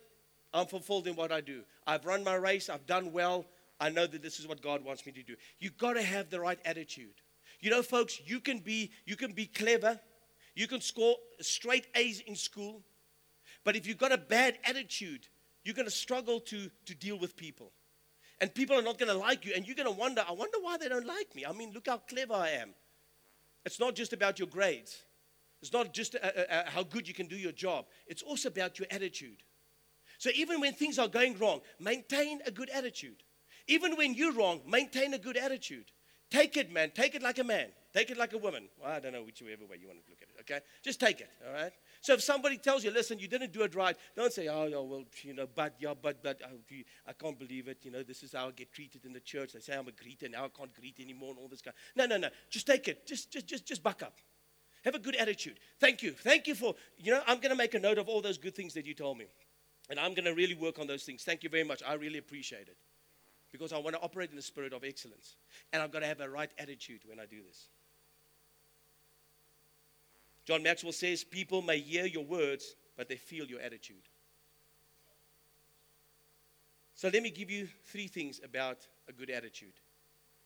I'm 0.52 0.66
fulfilled 0.66 1.06
in 1.06 1.16
what 1.16 1.32
I 1.32 1.40
do. 1.40 1.62
I've 1.86 2.04
run 2.04 2.24
my 2.24 2.34
race, 2.34 2.68
I've 2.68 2.86
done 2.86 3.12
well. 3.12 3.46
I 3.78 3.88
know 3.88 4.06
that 4.06 4.22
this 4.22 4.38
is 4.38 4.46
what 4.46 4.60
God 4.60 4.84
wants 4.84 5.06
me 5.06 5.12
to 5.12 5.22
do. 5.22 5.36
You've 5.58 5.78
got 5.78 5.94
to 5.94 6.02
have 6.02 6.28
the 6.28 6.38
right 6.38 6.58
attitude. 6.64 7.14
You 7.60 7.70
know, 7.70 7.82
folks, 7.82 8.20
you 8.24 8.40
can 8.40 8.58
be 8.58 8.90
you 9.06 9.16
can 9.16 9.32
be 9.32 9.46
clever, 9.46 9.98
you 10.54 10.66
can 10.66 10.80
score 10.80 11.16
straight 11.40 11.86
A's 11.94 12.20
in 12.20 12.36
school, 12.36 12.82
but 13.64 13.76
if 13.76 13.86
you've 13.86 13.98
got 13.98 14.12
a 14.12 14.18
bad 14.18 14.58
attitude, 14.64 15.26
you're 15.64 15.74
going 15.74 15.86
to 15.86 15.94
struggle 15.94 16.40
to, 16.40 16.70
to 16.86 16.94
deal 16.94 17.18
with 17.18 17.36
people. 17.36 17.72
And 18.40 18.54
people 18.54 18.78
are 18.78 18.82
not 18.82 18.98
going 18.98 19.12
to 19.12 19.18
like 19.18 19.44
you, 19.44 19.52
and 19.54 19.66
you're 19.66 19.76
going 19.76 19.92
to 19.92 19.98
wonder, 19.98 20.24
I 20.26 20.32
wonder 20.32 20.56
why 20.60 20.78
they 20.78 20.88
don't 20.88 21.06
like 21.06 21.34
me. 21.34 21.44
I 21.44 21.52
mean, 21.52 21.72
look 21.72 21.86
how 21.86 21.98
clever 21.98 22.32
I 22.32 22.50
am. 22.50 22.70
It's 23.66 23.78
not 23.78 23.94
just 23.94 24.14
about 24.14 24.38
your 24.38 24.48
grades, 24.48 25.02
it's 25.60 25.72
not 25.74 25.92
just 25.92 26.14
uh, 26.14 26.18
uh, 26.24 26.40
uh 26.50 26.62
how 26.70 26.82
good 26.82 27.06
you 27.06 27.12
can 27.12 27.26
do 27.26 27.36
your 27.36 27.52
job, 27.52 27.84
it's 28.06 28.22
also 28.22 28.48
about 28.48 28.78
your 28.78 28.88
attitude. 28.90 29.42
So 30.20 30.28
even 30.36 30.60
when 30.60 30.74
things 30.74 30.98
are 30.98 31.08
going 31.08 31.38
wrong, 31.38 31.62
maintain 31.78 32.40
a 32.44 32.50
good 32.50 32.68
attitude. 32.68 33.22
Even 33.68 33.96
when 33.96 34.12
you're 34.12 34.34
wrong, 34.34 34.60
maintain 34.68 35.14
a 35.14 35.18
good 35.18 35.38
attitude. 35.38 35.86
Take 36.30 36.58
it, 36.58 36.70
man. 36.70 36.90
Take 36.94 37.14
it 37.14 37.22
like 37.22 37.38
a 37.38 37.44
man. 37.44 37.68
Take 37.94 38.10
it 38.10 38.18
like 38.18 38.34
a 38.34 38.38
woman. 38.38 38.68
Well, 38.78 38.92
I 38.92 39.00
don't 39.00 39.14
know 39.14 39.22
whichever 39.22 39.48
way 39.64 39.78
you 39.80 39.86
want 39.86 40.04
to 40.04 40.10
look 40.10 40.20
at 40.20 40.28
it, 40.28 40.40
okay? 40.42 40.60
Just 40.84 41.00
take 41.00 41.22
it, 41.22 41.30
all 41.46 41.54
right? 41.54 41.72
So 42.02 42.12
if 42.12 42.22
somebody 42.22 42.58
tells 42.58 42.84
you, 42.84 42.90
listen, 42.90 43.18
you 43.18 43.28
didn't 43.28 43.52
do 43.52 43.62
it 43.62 43.74
right, 43.74 43.96
don't 44.14 44.30
say, 44.30 44.48
oh, 44.48 44.66
yeah, 44.66 44.76
well, 44.76 45.04
you 45.22 45.32
know, 45.32 45.48
but, 45.52 45.76
yeah, 45.78 45.94
but, 46.00 46.22
but, 46.22 46.42
oh, 46.44 46.74
I 47.06 47.12
can't 47.14 47.38
believe 47.38 47.68
it. 47.68 47.78
You 47.82 47.90
know, 47.90 48.02
this 48.02 48.22
is 48.22 48.34
how 48.34 48.48
I 48.48 48.50
get 48.50 48.74
treated 48.74 49.06
in 49.06 49.14
the 49.14 49.20
church. 49.20 49.54
They 49.54 49.60
say 49.60 49.74
I'm 49.74 49.88
a 49.88 49.90
greeter. 49.90 50.30
Now 50.30 50.44
I 50.44 50.48
can't 50.48 50.72
greet 50.74 51.00
anymore 51.00 51.30
and 51.30 51.38
all 51.38 51.48
this 51.48 51.62
kind. 51.62 51.74
No, 51.96 52.04
no, 52.04 52.18
no. 52.18 52.28
Just 52.50 52.66
take 52.66 52.88
it. 52.88 53.06
Just, 53.06 53.32
just, 53.32 53.46
just, 53.46 53.64
just 53.64 53.82
buck 53.82 54.02
up. 54.02 54.18
Have 54.84 54.94
a 54.94 54.98
good 54.98 55.16
attitude. 55.16 55.58
Thank 55.80 56.02
you. 56.02 56.12
Thank 56.12 56.46
you 56.46 56.54
for, 56.54 56.74
you 56.98 57.10
know, 57.10 57.22
I'm 57.26 57.38
going 57.38 57.50
to 57.50 57.56
make 57.56 57.72
a 57.72 57.80
note 57.80 57.96
of 57.96 58.08
all 58.08 58.20
those 58.20 58.36
good 58.36 58.54
things 58.54 58.74
that 58.74 58.84
you 58.84 58.92
told 58.92 59.16
me. 59.16 59.26
And 59.90 59.98
I'm 59.98 60.14
going 60.14 60.24
to 60.24 60.34
really 60.34 60.54
work 60.54 60.78
on 60.78 60.86
those 60.86 61.02
things. 61.02 61.24
Thank 61.24 61.42
you 61.42 61.50
very 61.50 61.64
much. 61.64 61.82
I 61.86 61.94
really 61.94 62.18
appreciate 62.18 62.68
it. 62.68 62.76
Because 63.50 63.72
I 63.72 63.78
want 63.78 63.96
to 63.96 64.02
operate 64.02 64.30
in 64.30 64.36
the 64.36 64.42
spirit 64.42 64.72
of 64.72 64.84
excellence. 64.84 65.34
And 65.72 65.82
I've 65.82 65.90
got 65.90 66.00
to 66.00 66.06
have 66.06 66.20
a 66.20 66.28
right 66.30 66.50
attitude 66.58 67.00
when 67.04 67.18
I 67.18 67.26
do 67.26 67.42
this. 67.46 67.66
John 70.44 70.62
Maxwell 70.62 70.92
says, 70.92 71.24
People 71.24 71.60
may 71.60 71.80
hear 71.80 72.06
your 72.06 72.24
words, 72.24 72.76
but 72.96 73.08
they 73.08 73.16
feel 73.16 73.46
your 73.46 73.60
attitude. 73.60 74.08
So 76.94 77.10
let 77.12 77.22
me 77.22 77.30
give 77.30 77.50
you 77.50 77.66
three 77.86 78.06
things 78.06 78.40
about 78.44 78.78
a 79.08 79.12
good 79.12 79.30
attitude 79.30 79.72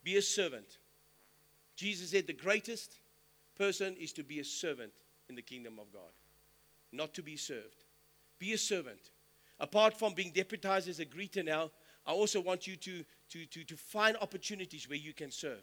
be 0.03 0.17
a 0.17 0.23
servant. 0.23 0.79
Jesus 1.77 2.11
said, 2.11 2.27
The 2.27 2.33
greatest 2.33 2.99
person 3.57 3.97
is 3.99 4.13
to 4.13 4.23
be 4.23 4.41
a 4.41 4.45
servant 4.45 4.93
in 5.29 5.35
the 5.35 5.43
kingdom 5.43 5.79
of 5.79 5.93
God, 5.93 6.13
not 6.93 7.15
to 7.15 7.23
be 7.23 7.37
served. 7.37 7.85
Be 8.39 8.53
a 8.53 8.59
servant. 8.59 9.11
Apart 9.61 9.99
from 9.99 10.15
being 10.15 10.31
deputized 10.31 10.89
as 10.89 11.01
a 11.01 11.07
greeter 11.07 11.45
now, 11.45 11.71
I 12.07 12.13
also 12.13 12.41
want 12.41 12.67
you 12.67 12.77
to, 12.77 13.05
to, 13.31 13.47
to, 13.47 13.65
to 13.65 13.77
find 13.77 14.17
opportunities 14.21 14.89
where 14.89 14.99
you 14.99 15.13
can 15.13 15.31
serve. 15.31 15.63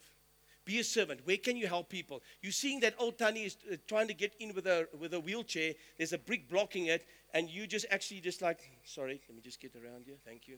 Be 0.63 0.79
a 0.79 0.83
servant. 0.83 1.21
Where 1.25 1.37
can 1.37 1.57
you 1.57 1.67
help 1.67 1.89
people? 1.89 2.21
You're 2.41 2.51
seeing 2.51 2.79
that 2.81 2.93
old 2.99 3.17
Tani 3.17 3.43
is 3.43 3.57
uh, 3.71 3.75
trying 3.87 4.07
to 4.07 4.13
get 4.13 4.33
in 4.39 4.53
with 4.53 4.67
a, 4.67 4.87
with 4.99 5.13
a 5.13 5.19
wheelchair. 5.19 5.73
There's 5.97 6.13
a 6.13 6.19
brick 6.19 6.47
blocking 6.49 6.85
it, 6.85 7.05
and 7.33 7.49
you 7.49 7.65
just 7.65 7.85
actually 7.89 8.21
just 8.21 8.41
like, 8.41 8.59
sorry, 8.83 9.21
let 9.27 9.35
me 9.35 9.41
just 9.41 9.59
get 9.59 9.75
around 9.75 10.05
here. 10.05 10.15
Thank 10.23 10.47
you. 10.47 10.57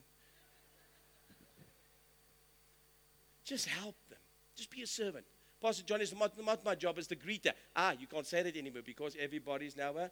Just 3.46 3.68
help 3.68 3.96
them. 4.10 4.20
Just 4.56 4.72
be 4.72 4.82
a 4.84 4.88
servant. 4.88 5.26
Pastor 5.62 5.84
John 5.84 6.02
is 6.02 6.14
not, 6.14 6.34
not 6.44 6.66
my 6.66 6.76
job 6.76 6.98
as 6.98 7.08
the 7.08 7.16
greeter. 7.16 7.52
Ah, 7.76 7.94
you 7.98 8.08
can't 8.08 8.28
say 8.28 8.44
that 8.44 8.58
anymore 8.58 8.82
because 8.86 9.16
everybody's 9.18 9.78
now 9.78 9.92
a 9.92 10.12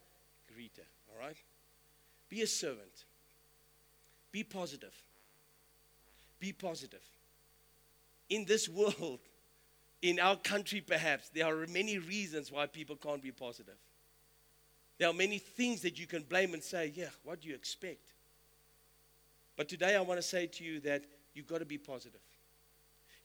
greeter. 0.51 0.87
All 1.09 1.19
right? 1.19 1.37
Be 2.29 2.41
a 2.41 2.47
servant. 2.47 3.05
Be 4.31 4.43
positive. 4.43 4.93
Be 6.39 6.53
positive. 6.53 7.01
In 8.29 8.45
this 8.45 8.69
world, 8.69 9.19
in 10.01 10.19
our 10.19 10.35
country 10.35 10.81
perhaps, 10.81 11.29
there 11.29 11.45
are 11.45 11.67
many 11.67 11.97
reasons 11.97 12.51
why 12.51 12.65
people 12.65 12.95
can't 12.95 13.21
be 13.21 13.31
positive. 13.31 13.77
There 14.97 15.09
are 15.09 15.13
many 15.13 15.39
things 15.39 15.81
that 15.81 15.99
you 15.99 16.07
can 16.07 16.23
blame 16.23 16.53
and 16.53 16.63
say, 16.63 16.91
yeah, 16.95 17.09
what 17.23 17.41
do 17.41 17.49
you 17.49 17.55
expect? 17.55 18.13
But 19.57 19.67
today 19.67 19.95
I 19.95 20.01
want 20.01 20.19
to 20.19 20.27
say 20.27 20.47
to 20.47 20.63
you 20.63 20.79
that 20.81 21.03
you've 21.33 21.47
got 21.47 21.59
to 21.59 21.65
be 21.65 21.77
positive. 21.77 22.21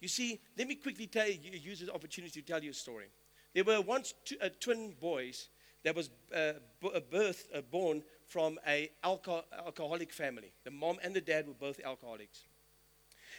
You 0.00 0.08
see, 0.08 0.40
let 0.58 0.68
me 0.68 0.74
quickly 0.74 1.06
tell 1.06 1.28
you, 1.28 1.38
use 1.52 1.80
this 1.80 1.90
opportunity 1.90 2.40
to 2.40 2.46
tell 2.46 2.62
you 2.62 2.70
a 2.70 2.74
story. 2.74 3.06
There 3.54 3.64
were 3.64 3.80
once 3.80 4.12
two, 4.24 4.36
uh, 4.42 4.50
twin 4.60 4.94
boys 5.00 5.48
that 5.86 5.94
was 5.94 6.10
uh, 6.34 6.54
b- 6.80 6.90
birth, 7.10 7.46
uh, 7.54 7.60
born 7.60 8.02
from 8.26 8.58
a 8.66 8.90
alco- 9.04 9.44
alcoholic 9.64 10.12
family. 10.12 10.52
The 10.64 10.72
mom 10.72 10.98
and 11.00 11.14
the 11.14 11.20
dad 11.20 11.46
were 11.46 11.54
both 11.54 11.80
alcoholics 11.84 12.40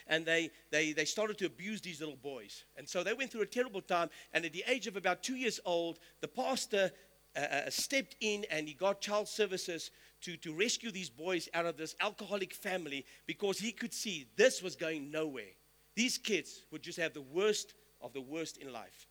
and 0.06 0.24
they, 0.24 0.50
they, 0.70 0.92
they 0.92 1.04
started 1.04 1.36
to 1.38 1.46
abuse 1.46 1.82
these 1.82 2.00
little 2.00 2.16
boys. 2.16 2.64
And 2.78 2.88
so 2.88 3.04
they 3.04 3.12
went 3.12 3.30
through 3.30 3.42
a 3.42 3.46
terrible 3.46 3.82
time. 3.82 4.08
And 4.32 4.46
at 4.46 4.54
the 4.54 4.64
age 4.66 4.86
of 4.86 4.96
about 4.96 5.22
two 5.22 5.36
years 5.36 5.60
old, 5.66 5.98
the 6.22 6.28
pastor 6.28 6.90
uh, 7.36 7.40
uh, 7.40 7.70
stepped 7.70 8.16
in 8.22 8.46
and 8.50 8.66
he 8.66 8.72
got 8.72 9.02
child 9.02 9.28
services 9.28 9.90
to, 10.22 10.38
to 10.38 10.54
rescue 10.54 10.90
these 10.90 11.10
boys 11.10 11.50
out 11.52 11.66
of 11.66 11.76
this 11.76 11.94
alcoholic 12.00 12.54
family 12.54 13.04
because 13.26 13.58
he 13.58 13.72
could 13.72 13.92
see 13.92 14.26
this 14.36 14.62
was 14.62 14.74
going 14.74 15.10
nowhere. 15.10 15.52
These 15.94 16.16
kids 16.16 16.62
would 16.70 16.82
just 16.82 16.98
have 16.98 17.12
the 17.12 17.20
worst 17.20 17.74
of 18.00 18.14
the 18.14 18.22
worst 18.22 18.56
in 18.56 18.72
life. 18.72 19.06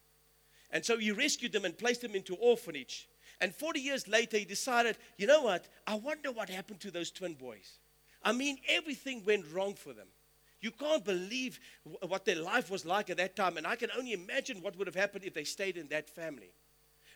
And 0.72 0.84
so 0.84 0.98
he 0.98 1.12
rescued 1.12 1.54
them 1.54 1.66
and 1.66 1.78
placed 1.78 2.02
them 2.02 2.16
into 2.16 2.36
orphanage. 2.36 3.08
And 3.40 3.54
40 3.54 3.80
years 3.80 4.08
later, 4.08 4.38
he 4.38 4.46
decided, 4.46 4.98
you 5.18 5.28
know 5.28 5.44
what? 5.44 5.68
I 5.86 5.96
wonder 5.96 6.32
what 6.32 6.50
happened 6.50 6.80
to 6.82 6.92
those 6.92 7.12
twin 7.12 7.36
boys. 7.36 7.80
I 8.24 8.32
mean, 8.32 8.58
everything 8.68 9.24
went 9.26 9.46
wrong 9.54 9.76
for 9.76 9.94
them. 9.94 10.08
You 10.60 10.72
can't 10.72 11.06
believe 11.06 11.60
what 12.08 12.26
their 12.26 12.42
life 12.42 12.72
was 12.72 12.84
like 12.84 13.10
at 13.10 13.18
that 13.18 13.36
time. 13.36 13.58
And 13.58 13.68
I 13.68 13.76
can 13.76 13.90
only 13.98 14.14
imagine 14.14 14.62
what 14.62 14.76
would 14.78 14.88
have 14.88 14.96
happened 14.96 15.24
if 15.24 15.34
they 15.34 15.44
stayed 15.44 15.78
in 15.78 15.88
that 15.90 16.10
family. 16.10 16.52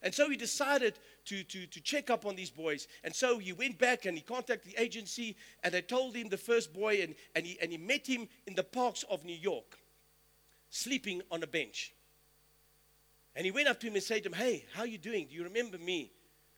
And 0.03 0.13
so 0.13 0.29
he 0.29 0.35
decided 0.35 0.97
to, 1.25 1.43
to, 1.43 1.67
to 1.67 1.81
check 1.81 2.09
up 2.09 2.25
on 2.25 2.35
these 2.35 2.49
boys. 2.49 2.87
And 3.03 3.13
so 3.13 3.37
he 3.37 3.53
went 3.53 3.77
back 3.77 4.05
and 4.05 4.17
he 4.17 4.23
contacted 4.23 4.73
the 4.73 4.81
agency 4.81 5.35
and 5.63 5.73
they 5.73 5.81
told 5.81 6.15
him 6.15 6.29
the 6.29 6.37
first 6.37 6.73
boy, 6.73 7.01
and, 7.01 7.15
and, 7.35 7.45
he, 7.45 7.57
and 7.61 7.71
he 7.71 7.77
met 7.77 8.07
him 8.07 8.27
in 8.47 8.55
the 8.55 8.63
parks 8.63 9.03
of 9.09 9.23
New 9.25 9.35
York, 9.35 9.77
sleeping 10.69 11.21
on 11.29 11.43
a 11.43 11.47
bench. 11.47 11.93
And 13.35 13.45
he 13.45 13.51
went 13.51 13.67
up 13.67 13.79
to 13.79 13.87
him 13.87 13.95
and 13.95 14.03
said 14.03 14.23
to 14.23 14.29
him, 14.29 14.33
Hey, 14.33 14.65
how 14.73 14.81
are 14.81 14.87
you 14.87 14.97
doing? 14.97 15.27
Do 15.27 15.35
you 15.35 15.43
remember 15.43 15.77
me? 15.77 16.11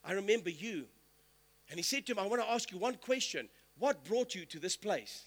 I 0.04 0.14
remember 0.14 0.50
you. 0.50 0.86
And 1.70 1.78
he 1.78 1.84
said 1.84 2.06
to 2.08 2.14
him, 2.14 2.20
I 2.20 2.28
want 2.28 2.42
to 2.42 2.50
ask 2.50 2.72
you 2.72 2.78
one 2.78 2.96
question. 2.96 3.48
What 3.78 4.04
brought 4.04 4.36
you 4.36 4.46
to 4.46 4.60
this 4.60 4.76
place? 4.76 5.24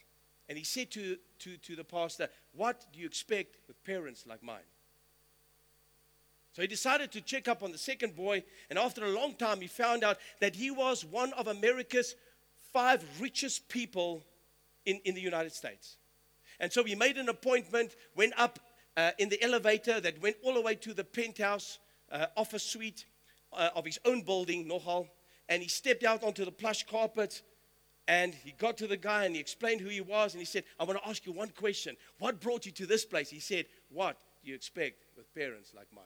And 0.49 0.57
he 0.57 0.65
said 0.65 0.91
to, 0.93 1.17
to, 1.41 1.57
to 1.57 1.77
the 1.77 1.85
pastor, 1.85 2.29
What 2.53 2.85
do 2.93 3.01
you 3.01 3.07
expect 3.07 3.57
with 3.69 3.83
parents 3.85 4.27
like 4.27 4.43
mine? 4.43 4.59
So 6.53 6.63
he 6.63 6.69
decided 6.69 7.13
to 7.13 7.21
check 7.21 7.49
up 7.49 7.63
on 7.63 7.71
the 7.71 7.77
second 7.77 8.17
boy, 8.17 8.43
and 8.71 8.79
after 8.79 9.05
a 9.05 9.11
long 9.11 9.35
time, 9.35 9.61
he 9.61 9.67
found 9.67 10.03
out 10.03 10.17
that 10.41 10.57
he 10.57 10.71
was 10.71 11.05
one 11.05 11.35
of 11.35 11.49
America's 11.49 12.15
five 12.73 13.05
richest 13.21 13.69
people 13.69 14.25
in, 14.87 14.99
in 15.05 15.15
the 15.15 15.21
United 15.21 15.53
States. 15.53 15.99
And 16.59 16.73
so 16.73 16.83
he 16.83 16.95
made 16.95 17.19
an 17.19 17.29
appointment, 17.29 17.95
went 18.15 18.33
up 18.39 18.59
uh, 18.97 19.11
in 19.19 19.29
the 19.29 19.43
elevator 19.43 20.01
that 20.01 20.21
went 20.23 20.37
all 20.43 20.55
the 20.55 20.61
way 20.61 20.75
to 20.75 20.95
the 20.95 21.05
penthouse 21.05 21.79
uh, 22.11 22.27
office 22.37 22.63
suite 22.63 23.07
uh, 23.53 23.71
of 23.75 23.85
his 23.85 23.99
own 24.05 24.23
building, 24.23 24.69
Nohal, 24.69 25.09
and 25.49 25.63
he 25.63 25.69
stepped 25.69 26.05
out 26.05 26.23
onto 26.23 26.45
the 26.45 26.53
plush 26.53 26.85
carpet 26.85 27.43
and 28.09 28.35
he 28.35 28.53
got 28.53 28.77
to 28.79 28.87
the 28.87 28.97
guy 28.97 29.25
and 29.25 29.35
he 29.35 29.41
explained 29.41 29.81
who 29.81 29.89
he 29.89 30.01
was. 30.01 30.33
And 30.33 30.41
he 30.41 30.47
said, 30.47 30.65
I 30.79 30.85
want 30.85 31.01
to 31.03 31.09
ask 31.09 31.27
you 31.27 31.33
one 31.33 31.49
question. 31.49 31.97
What 32.19 32.41
brought 32.41 32.67
you 32.67 32.73
to 32.73 32.87
this 32.87 33.05
place? 33.05 33.29
He 33.31 33.41
said, 33.41 33.67
What 33.91 34.17
do 34.43 34.51
you 34.51 34.55
expect 34.55 35.05
with 35.17 35.33
parents 35.35 35.73
like 35.75 35.89
mine? 35.95 36.05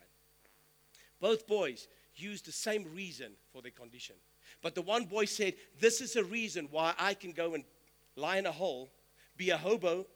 Both 1.21 1.47
boys 1.47 1.89
used 2.17 2.47
the 2.47 2.53
same 2.53 2.87
reason 2.95 3.33
for 3.53 3.61
their 3.61 3.71
condition. 3.71 4.17
But 4.63 4.75
the 4.75 4.83
one 4.83 5.05
boy 5.05 5.27
said, 5.27 5.55
This 5.79 6.01
is 6.01 6.17
a 6.17 6.25
reason 6.25 6.69
why 6.71 6.95
I 6.99 7.15
can 7.15 7.33
go 7.33 7.55
and 7.55 7.65
lie 8.17 8.39
in 8.39 8.47
a 8.47 8.53
hole, 8.53 8.91
be 9.37 9.51
a 9.51 9.59
hobo. 9.59 10.07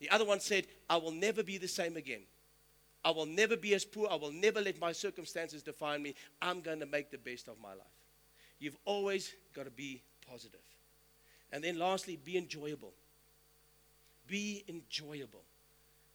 The 0.00 0.10
other 0.10 0.24
one 0.24 0.40
said, 0.40 0.66
I 0.88 0.96
will 0.96 1.12
never 1.12 1.42
be 1.42 1.58
the 1.58 1.68
same 1.68 1.96
again. 1.96 2.22
I 3.04 3.10
will 3.10 3.26
never 3.26 3.56
be 3.56 3.74
as 3.74 3.84
poor. 3.84 4.08
I 4.10 4.16
will 4.16 4.32
never 4.32 4.60
let 4.60 4.80
my 4.80 4.92
circumstances 4.92 5.62
define 5.62 6.02
me. 6.02 6.14
I'm 6.42 6.60
going 6.60 6.80
to 6.80 6.86
make 6.86 7.10
the 7.10 7.18
best 7.18 7.48
of 7.48 7.60
my 7.60 7.70
life. 7.70 7.86
You've 8.58 8.76
always 8.84 9.34
got 9.54 9.64
to 9.64 9.70
be 9.70 10.02
positive. 10.28 10.60
And 11.52 11.62
then 11.62 11.78
lastly, 11.78 12.18
be 12.22 12.36
enjoyable. 12.36 12.92
Be 14.26 14.64
enjoyable. 14.68 15.42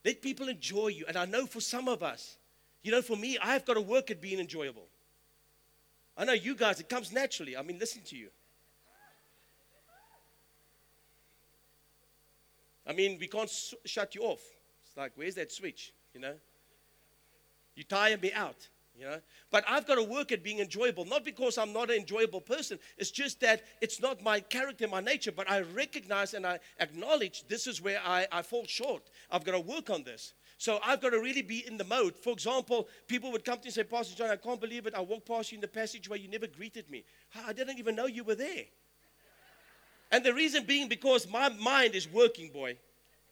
Let 0.06 0.22
people 0.22 0.50
enjoy 0.50 0.90
you. 0.90 1.06
And 1.08 1.18
I 1.18 1.26
know 1.26 1.46
for 1.46 1.62
some 1.62 1.88
of 1.88 2.04
us, 2.04 2.38
you 2.84 2.92
know, 2.92 3.02
for 3.02 3.16
me, 3.16 3.38
I've 3.42 3.66
got 3.66 3.76
to 3.76 3.82
work 3.82 4.12
at 4.12 4.22
being 4.22 4.40
enjoyable. 4.40 4.88
I 6.18 6.26
know 6.26 6.34
you 6.34 6.56
guys, 6.56 6.80
it 6.80 6.90
comes 6.90 7.12
naturally. 7.12 7.58
I 7.58 7.64
mean, 7.64 7.80
listen 7.80 8.02
to 8.08 8.16
you. 8.16 8.28
I 12.86 12.94
mean, 12.94 13.18
we 13.20 13.28
can't 13.28 13.50
s- 13.50 13.74
shut 13.86 14.16
you 14.16 14.22
off. 14.24 14.42
It's 14.86 14.98
like, 14.98 15.14
where's 15.16 15.36
that 15.36 15.52
switch? 15.52 15.94
You 16.14 16.20
know? 16.20 16.36
You 17.76 17.84
tire 17.84 18.18
me 18.18 18.32
out, 18.34 18.68
you 18.96 19.06
know? 19.06 19.20
But 19.52 19.64
I've 19.68 19.88
got 19.88 19.96
to 19.96 20.04
work 20.04 20.32
at 20.32 20.44
being 20.44 20.60
enjoyable, 20.60 21.06
not 21.06 21.26
because 21.26 21.58
I'm 21.58 21.74
not 21.74 21.90
an 21.90 21.96
enjoyable 21.98 22.42
person. 22.42 22.78
It's 22.98 23.10
just 23.12 23.40
that 23.40 23.64
it's 23.82 24.02
not 24.02 24.22
my 24.22 24.40
character, 24.40 24.88
my 24.88 25.02
nature, 25.02 25.32
but 25.32 25.50
I 25.50 25.62
recognize 25.62 26.34
and 26.34 26.46
I 26.46 26.60
acknowledge 26.80 27.48
this 27.48 27.66
is 27.66 27.82
where 27.82 28.00
I, 28.06 28.28
I 28.32 28.42
fall 28.42 28.66
short. 28.66 29.10
I've 29.32 29.44
got 29.44 29.54
to 29.54 29.60
work 29.60 29.90
on 29.90 30.04
this. 30.04 30.34
So 30.60 30.80
I've 30.84 31.02
got 31.02 31.10
to 31.10 31.20
really 31.20 31.42
be 31.42 31.66
in 31.66 31.78
the 31.78 31.84
mode. 31.84 32.16
For 32.16 32.32
example, 32.32 32.88
people 33.08 33.32
would 33.32 33.44
come 33.44 33.58
to 33.58 33.62
me 33.62 33.68
and 33.68 33.74
say, 33.74 33.84
Pastor 33.84 34.16
John, 34.16 34.30
I 34.30 34.36
can't 34.36 34.62
believe 34.62 34.86
it. 34.86 34.94
I 34.94 35.02
walked 35.02 35.28
past 35.28 35.52
you 35.52 35.58
in 35.58 35.62
the 35.62 35.68
passage 35.68 36.08
where 36.08 36.20
you 36.20 36.30
never 36.30 36.48
greeted 36.48 36.90
me. 36.90 37.04
I 37.46 37.54
didn't 37.54 37.80
even 37.80 37.96
know 37.96 38.06
you 38.06 38.24
were 38.24 38.36
there. 38.36 38.66
And 40.14 40.24
the 40.24 40.32
reason 40.32 40.64
being 40.66 40.88
because 40.88 41.28
my 41.28 41.50
mind 41.50 41.96
is 41.96 42.08
working, 42.08 42.50
boy. 42.50 42.78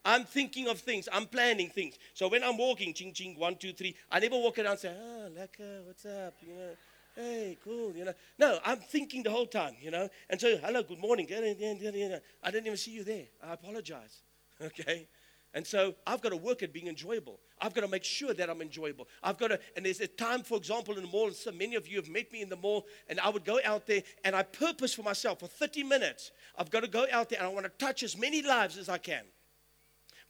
I'm 0.03 0.25
thinking 0.25 0.67
of 0.67 0.79
things. 0.79 1.07
I'm 1.13 1.27
planning 1.27 1.69
things. 1.69 1.99
So 2.15 2.27
when 2.27 2.43
I'm 2.43 2.57
walking, 2.57 2.91
ching 2.95 3.13
ching, 3.13 3.37
one, 3.37 3.55
two, 3.55 3.71
three, 3.71 3.95
I 4.11 4.19
never 4.19 4.35
walk 4.35 4.57
around 4.57 4.71
and 4.71 4.79
say, 4.79 4.95
ah, 4.99 5.29
lekker, 5.29 5.85
what's 5.85 6.07
up? 6.07 6.33
You 6.41 6.55
know, 6.55 6.71
hey, 7.15 7.55
cool, 7.63 7.95
you 7.95 8.03
know. 8.03 8.15
No, 8.39 8.57
I'm 8.65 8.79
thinking 8.79 9.21
the 9.21 9.29
whole 9.29 9.45
time, 9.45 9.75
you 9.79 9.91
know. 9.91 10.09
And 10.27 10.41
so, 10.41 10.57
hello, 10.57 10.81
good 10.81 10.97
morning. 10.97 11.27
I 11.31 12.49
didn't 12.49 12.65
even 12.65 12.77
see 12.77 12.91
you 12.91 13.03
there. 13.03 13.27
I 13.43 13.53
apologize. 13.53 14.23
Okay? 14.61 15.07
And 15.53 15.67
so 15.67 15.95
I've 16.07 16.21
got 16.21 16.29
to 16.29 16.37
work 16.37 16.63
at 16.63 16.71
being 16.71 16.87
enjoyable. 16.87 17.39
I've 17.59 17.73
got 17.73 17.81
to 17.81 17.87
make 17.87 18.05
sure 18.05 18.33
that 18.33 18.49
I'm 18.49 18.61
enjoyable. 18.61 19.07
I've 19.21 19.37
got 19.37 19.49
to, 19.49 19.59
and 19.75 19.85
there's 19.85 19.99
a 19.99 20.07
time, 20.07 20.43
for 20.43 20.57
example, 20.57 20.95
in 20.95 21.03
the 21.03 21.09
mall, 21.09 21.27
and 21.27 21.35
so 21.35 21.51
many 21.51 21.75
of 21.75 21.87
you 21.87 21.97
have 21.97 22.07
met 22.07 22.31
me 22.31 22.41
in 22.41 22.47
the 22.47 22.55
mall, 22.55 22.85
and 23.09 23.19
I 23.19 23.29
would 23.29 23.43
go 23.43 23.59
out 23.65 23.85
there 23.85 24.01
and 24.23 24.33
I 24.33 24.43
purpose 24.43 24.93
for 24.93 25.03
myself 25.03 25.41
for 25.41 25.47
30 25.47 25.83
minutes. 25.83 26.31
I've 26.57 26.71
got 26.71 26.83
to 26.83 26.87
go 26.87 27.05
out 27.11 27.29
there 27.29 27.39
and 27.39 27.47
I 27.47 27.51
want 27.51 27.65
to 27.65 27.85
touch 27.85 28.01
as 28.01 28.17
many 28.17 28.41
lives 28.41 28.77
as 28.77 28.87
I 28.87 28.97
can 28.97 29.23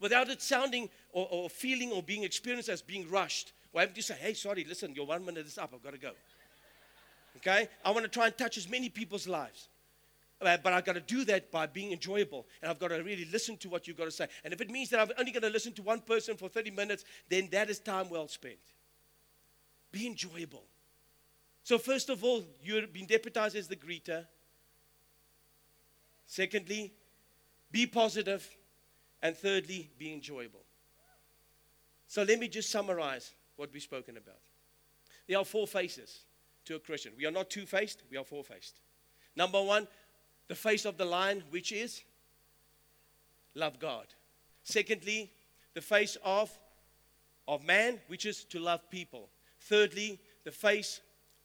without 0.01 0.29
it 0.29 0.41
sounding 0.41 0.89
or, 1.13 1.27
or 1.29 1.49
feeling 1.49 1.91
or 1.91 2.03
being 2.03 2.23
experienced 2.23 2.67
as 2.67 2.81
being 2.81 3.10
rushed. 3.10 3.53
Or 3.71 3.79
having 3.79 3.95
to 3.95 4.01
say, 4.01 4.15
hey, 4.15 4.34
sorry, 4.34 4.65
listen, 4.67 4.93
your 4.95 5.05
one 5.05 5.23
minute 5.23 5.45
is 5.45 5.57
up, 5.57 5.71
I've 5.73 5.84
got 5.84 5.93
to 5.93 5.99
go. 5.99 6.12
Okay? 7.38 7.69
I 7.86 7.91
want 7.91 8.03
to 8.03 8.10
try 8.10 8.25
and 8.25 8.38
touch 8.38 8.57
as 8.57 8.67
many 8.67 8.89
people's 8.89 9.27
lives. 9.27 9.69
Uh, 10.41 10.58
but 10.63 10.73
I've 10.73 10.86
got 10.86 10.93
to 10.93 11.01
do 11.01 11.23
that 11.25 11.51
by 11.51 11.67
being 11.67 11.91
enjoyable. 11.91 12.47
And 12.62 12.71
I've 12.71 12.80
got 12.80 12.88
to 12.88 12.95
really 13.04 13.27
listen 13.32 13.58
to 13.58 13.69
what 13.69 13.88
you've 13.88 13.97
got 13.97 14.06
to 14.06 14.12
say. 14.12 14.27
And 14.43 14.54
if 14.54 14.60
it 14.60 14.69
means 14.69 14.89
that 14.89 14.99
I'm 14.99 15.12
only 15.19 15.32
going 15.32 15.43
to 15.43 15.49
listen 15.49 15.73
to 15.73 15.84
one 15.84 16.01
person 16.01 16.36
for 16.36 16.49
30 16.49 16.71
minutes, 16.71 17.06
then 17.30 17.47
that 17.51 17.69
is 17.69 17.80
time 17.80 18.10
well 18.10 18.27
spent. 18.27 18.58
Be 19.91 20.08
enjoyable. 20.08 20.63
So, 21.63 21.77
first 21.77 22.10
of 22.10 22.23
all, 22.23 22.43
you've 22.63 22.91
been 22.91 23.06
deputized 23.06 23.56
as 23.56 23.67
the 23.67 23.75
greeter. 23.75 24.25
Secondly, 26.25 26.91
be 27.71 27.86
positive. 27.86 28.49
And 29.23 29.38
thirdly, 29.38 29.91
be 29.99 30.12
enjoyable. 30.12 30.63
So, 32.08 32.23
let 32.23 32.39
me 32.39 32.47
just 32.47 32.71
summarize 32.71 33.32
what 33.58 33.69
we've 33.71 33.84
spoken 33.84 34.17
about. 34.17 34.41
There 35.27 35.38
are 35.38 35.45
four 35.45 35.67
faces 35.67 36.21
to 36.65 36.75
a 36.75 36.80
Christian. 36.80 37.13
We 37.15 37.27
are 37.27 37.32
not 37.32 37.51
two 37.51 37.67
faced, 37.67 38.01
we 38.10 38.17
are 38.17 38.23
four 38.23 38.43
faced. 38.43 38.80
Number 39.36 39.62
one, 39.62 39.88
the 40.51 40.55
face 40.55 40.83
of 40.83 40.97
the 40.97 41.05
lion, 41.05 41.41
which 41.49 41.71
is 41.71 42.01
love 43.55 43.79
God. 43.79 44.05
Secondly, 44.63 45.31
the 45.73 45.79
face 45.79 46.17
of, 46.25 46.51
of 47.47 47.63
man, 47.63 48.01
which 48.07 48.25
is 48.25 48.43
to 48.43 48.59
love 48.59 48.81
people. 48.89 49.29
Thirdly, 49.61 50.19
the 50.43 50.51
face 50.51 50.99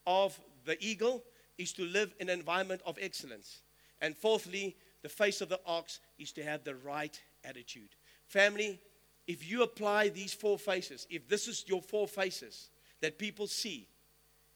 of 0.09 0.37
the 0.65 0.77
eagle 0.85 1.23
is 1.57 1.73
to 1.75 1.85
live 1.85 2.17
in 2.19 2.29
an 2.29 2.37
environment 2.41 2.81
of 2.85 2.99
excellence. 3.01 3.61
And 4.01 4.17
fourthly, 4.17 4.75
the 5.03 5.09
face 5.09 5.41
of 5.41 5.51
the 5.51 5.61
ox 5.65 6.01
is 6.19 6.33
to 6.33 6.43
have 6.43 6.65
the 6.65 6.75
right 6.75 7.17
attitude. 7.45 7.91
Family, 8.27 8.81
if 9.29 9.49
you 9.49 9.63
apply 9.63 10.09
these 10.09 10.33
four 10.33 10.59
faces, 10.59 11.07
if 11.11 11.29
this 11.29 11.47
is 11.47 11.65
your 11.69 11.81
four 11.81 12.09
faces 12.09 12.71
that 13.03 13.21
people 13.21 13.47
see, 13.47 13.87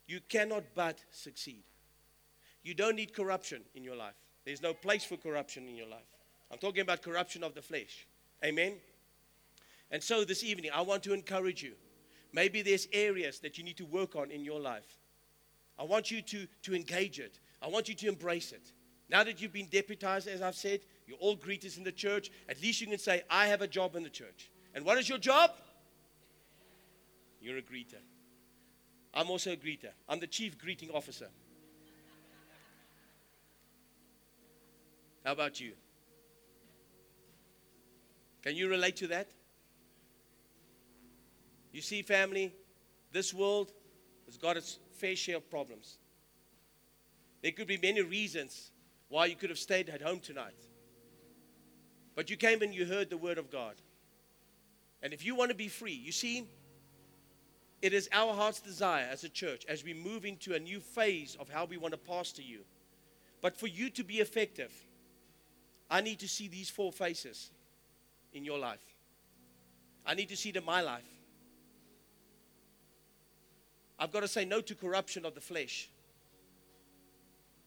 you 0.08 0.18
cannot 0.28 0.64
but 0.74 0.98
succeed. 1.12 1.62
You 2.64 2.74
don't 2.74 2.96
need 2.96 3.14
corruption 3.14 3.62
in 3.76 3.84
your 3.84 3.94
life. 3.94 4.16
There's 4.44 4.62
no 4.62 4.74
place 4.74 5.04
for 5.04 5.16
corruption 5.16 5.68
in 5.68 5.76
your 5.76 5.86
life. 5.88 6.00
I'm 6.50 6.58
talking 6.58 6.82
about 6.82 7.02
corruption 7.02 7.44
of 7.44 7.54
the 7.54 7.62
flesh. 7.62 8.06
Amen. 8.44 8.74
And 9.90 10.02
so 10.02 10.24
this 10.24 10.42
evening, 10.42 10.70
I 10.74 10.82
want 10.82 11.02
to 11.04 11.12
encourage 11.12 11.62
you. 11.62 11.72
Maybe 12.32 12.62
there's 12.62 12.86
areas 12.92 13.40
that 13.40 13.58
you 13.58 13.64
need 13.64 13.76
to 13.78 13.86
work 13.86 14.16
on 14.16 14.30
in 14.30 14.44
your 14.44 14.60
life. 14.60 14.98
I 15.78 15.84
want 15.84 16.10
you 16.10 16.22
to, 16.22 16.46
to 16.62 16.74
engage 16.74 17.18
it. 17.18 17.38
I 17.62 17.68
want 17.68 17.88
you 17.88 17.94
to 17.94 18.08
embrace 18.08 18.52
it. 18.52 18.72
Now 19.08 19.24
that 19.24 19.40
you've 19.40 19.52
been 19.52 19.66
deputized, 19.66 20.28
as 20.28 20.40
I've 20.40 20.54
said, 20.54 20.80
you're 21.06 21.18
all 21.18 21.36
greeters 21.36 21.76
in 21.76 21.84
the 21.84 21.92
church. 21.92 22.30
At 22.48 22.62
least 22.62 22.80
you 22.80 22.86
can 22.86 22.98
say, 22.98 23.22
I 23.28 23.46
have 23.46 23.62
a 23.62 23.66
job 23.66 23.96
in 23.96 24.04
the 24.04 24.10
church. 24.10 24.50
And 24.74 24.84
what 24.84 24.98
is 24.98 25.08
your 25.08 25.18
job? 25.18 25.50
You're 27.40 27.58
a 27.58 27.62
greeter. 27.62 27.98
I'm 29.12 29.30
also 29.30 29.52
a 29.52 29.56
greeter. 29.56 29.90
I'm 30.08 30.20
the 30.20 30.28
chief 30.28 30.56
greeting 30.56 30.90
officer. 30.90 31.28
How 35.24 35.32
about 35.32 35.60
you? 35.60 35.72
Can 38.42 38.56
you 38.56 38.68
relate 38.68 38.96
to 38.96 39.08
that? 39.08 39.28
You 41.72 41.82
see, 41.82 42.02
family, 42.02 42.52
this 43.12 43.34
world 43.34 43.70
has 44.26 44.36
got 44.36 44.56
its 44.56 44.78
fair 44.94 45.14
share 45.14 45.36
of 45.36 45.50
problems. 45.50 45.98
There 47.42 47.52
could 47.52 47.66
be 47.66 47.78
many 47.82 48.02
reasons 48.02 48.70
why 49.08 49.26
you 49.26 49.36
could 49.36 49.50
have 49.50 49.58
stayed 49.58 49.88
at 49.88 50.02
home 50.02 50.20
tonight. 50.20 50.66
But 52.14 52.30
you 52.30 52.36
came 52.36 52.62
and 52.62 52.74
you 52.74 52.86
heard 52.86 53.10
the 53.10 53.16
word 53.16 53.38
of 53.38 53.50
God. 53.50 53.74
And 55.02 55.12
if 55.12 55.24
you 55.24 55.34
want 55.34 55.50
to 55.50 55.56
be 55.56 55.68
free, 55.68 55.92
you 55.92 56.12
see, 56.12 56.46
it 57.80 57.92
is 57.94 58.08
our 58.12 58.34
heart's 58.34 58.60
desire 58.60 59.06
as 59.10 59.24
a 59.24 59.28
church, 59.28 59.64
as 59.68 59.82
we 59.82 59.94
move 59.94 60.24
into 60.24 60.54
a 60.54 60.58
new 60.58 60.80
phase 60.80 61.36
of 61.40 61.48
how 61.48 61.64
we 61.64 61.78
want 61.78 61.92
to 61.92 61.98
pastor 61.98 62.42
you. 62.42 62.60
But 63.40 63.56
for 63.56 63.66
you 63.66 63.88
to 63.90 64.04
be 64.04 64.16
effective, 64.18 64.72
I 65.90 66.00
need 66.00 66.20
to 66.20 66.28
see 66.28 66.46
these 66.46 66.70
four 66.70 66.92
faces 66.92 67.50
in 68.32 68.44
your 68.44 68.58
life. 68.58 68.78
I 70.06 70.14
need 70.14 70.28
to 70.28 70.36
see 70.36 70.50
it 70.50 70.56
in 70.56 70.64
my 70.64 70.80
life. 70.80 71.04
I've 73.98 74.12
got 74.12 74.20
to 74.20 74.28
say 74.28 74.44
no 74.44 74.60
to 74.60 74.74
corruption 74.74 75.26
of 75.26 75.34
the 75.34 75.40
flesh. 75.40 75.90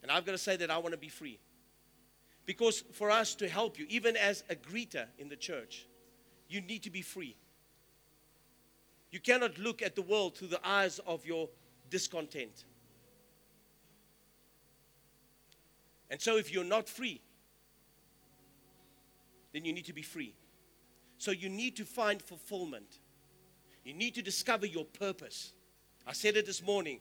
And 0.01 0.11
I've 0.11 0.25
got 0.25 0.31
to 0.31 0.37
say 0.37 0.55
that 0.57 0.71
I 0.71 0.77
want 0.77 0.93
to 0.93 0.97
be 0.97 1.09
free. 1.09 1.39
Because 2.45 2.83
for 2.91 3.11
us 3.11 3.35
to 3.35 3.47
help 3.47 3.77
you, 3.77 3.85
even 3.89 4.17
as 4.17 4.43
a 4.49 4.55
greeter 4.55 5.05
in 5.17 5.29
the 5.29 5.35
church, 5.35 5.85
you 6.49 6.61
need 6.61 6.83
to 6.83 6.89
be 6.89 7.01
free. 7.01 7.35
You 9.11 9.19
cannot 9.19 9.57
look 9.59 9.81
at 9.81 9.95
the 9.95 10.01
world 10.01 10.35
through 10.35 10.49
the 10.49 10.67
eyes 10.67 10.99
of 11.05 11.25
your 11.25 11.47
discontent. 11.89 12.65
And 16.09 16.19
so, 16.19 16.37
if 16.37 16.51
you're 16.51 16.63
not 16.63 16.89
free, 16.89 17.21
then 19.53 19.65
you 19.65 19.73
need 19.73 19.85
to 19.85 19.93
be 19.93 20.01
free. 20.01 20.35
So, 21.17 21.31
you 21.31 21.47
need 21.47 21.77
to 21.77 21.85
find 21.85 22.21
fulfillment. 22.21 22.99
You 23.85 23.93
need 23.93 24.15
to 24.15 24.21
discover 24.21 24.65
your 24.65 24.85
purpose. 24.85 25.53
I 26.05 26.13
said 26.13 26.35
it 26.35 26.45
this 26.45 26.61
morning. 26.61 26.99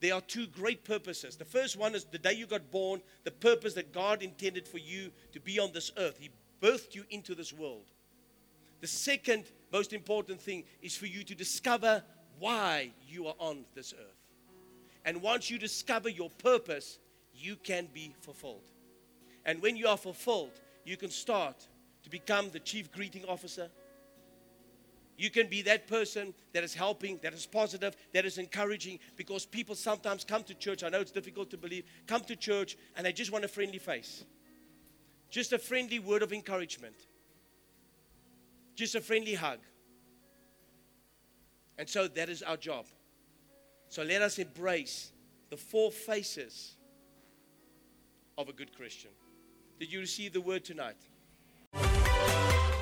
There 0.00 0.14
are 0.14 0.20
two 0.20 0.46
great 0.46 0.84
purposes. 0.84 1.36
The 1.36 1.44
first 1.44 1.76
one 1.76 1.94
is 1.94 2.04
the 2.04 2.18
day 2.18 2.34
you 2.34 2.46
got 2.46 2.70
born, 2.70 3.00
the 3.24 3.30
purpose 3.30 3.74
that 3.74 3.92
God 3.92 4.22
intended 4.22 4.68
for 4.68 4.78
you 4.78 5.10
to 5.32 5.40
be 5.40 5.58
on 5.58 5.72
this 5.72 5.90
earth. 5.96 6.18
He 6.18 6.30
birthed 6.60 6.94
you 6.94 7.04
into 7.10 7.34
this 7.34 7.52
world. 7.52 7.90
The 8.80 8.86
second 8.86 9.44
most 9.72 9.92
important 9.92 10.40
thing 10.40 10.64
is 10.82 10.96
for 10.96 11.06
you 11.06 11.24
to 11.24 11.34
discover 11.34 12.02
why 12.38 12.90
you 13.08 13.26
are 13.28 13.34
on 13.38 13.64
this 13.74 13.94
earth. 13.94 14.24
And 15.04 15.22
once 15.22 15.50
you 15.50 15.58
discover 15.58 16.08
your 16.08 16.30
purpose, 16.30 16.98
you 17.34 17.56
can 17.56 17.88
be 17.92 18.14
fulfilled. 18.20 18.70
And 19.46 19.60
when 19.62 19.76
you 19.76 19.88
are 19.88 19.96
fulfilled, 19.96 20.60
you 20.84 20.96
can 20.96 21.10
start 21.10 21.66
to 22.04 22.10
become 22.10 22.50
the 22.50 22.60
chief 22.60 22.92
greeting 22.92 23.24
officer. 23.24 23.68
You 25.16 25.30
can 25.30 25.48
be 25.48 25.62
that 25.62 25.86
person 25.86 26.34
that 26.52 26.64
is 26.64 26.74
helping, 26.74 27.18
that 27.22 27.32
is 27.32 27.46
positive, 27.46 27.96
that 28.12 28.24
is 28.24 28.36
encouraging, 28.38 28.98
because 29.16 29.46
people 29.46 29.74
sometimes 29.74 30.24
come 30.24 30.42
to 30.44 30.54
church. 30.54 30.82
I 30.82 30.88
know 30.88 31.00
it's 31.00 31.12
difficult 31.12 31.50
to 31.50 31.56
believe, 31.56 31.84
come 32.06 32.22
to 32.22 32.36
church 32.36 32.76
and 32.96 33.06
they 33.06 33.12
just 33.12 33.32
want 33.32 33.44
a 33.44 33.48
friendly 33.48 33.78
face, 33.78 34.24
just 35.30 35.52
a 35.52 35.58
friendly 35.58 35.98
word 35.98 36.22
of 36.22 36.32
encouragement, 36.32 36.96
just 38.74 38.94
a 38.94 39.00
friendly 39.00 39.34
hug. 39.34 39.60
And 41.78 41.88
so 41.88 42.06
that 42.08 42.28
is 42.28 42.42
our 42.42 42.56
job. 42.56 42.86
So 43.88 44.02
let 44.02 44.20
us 44.20 44.38
embrace 44.38 45.12
the 45.50 45.56
four 45.56 45.90
faces 45.90 46.76
of 48.36 48.48
a 48.48 48.52
good 48.52 48.76
Christian. 48.76 49.10
Did 49.78 49.92
you 49.92 50.00
receive 50.00 50.32
the 50.32 50.40
word 50.40 50.64
tonight? 50.64 50.96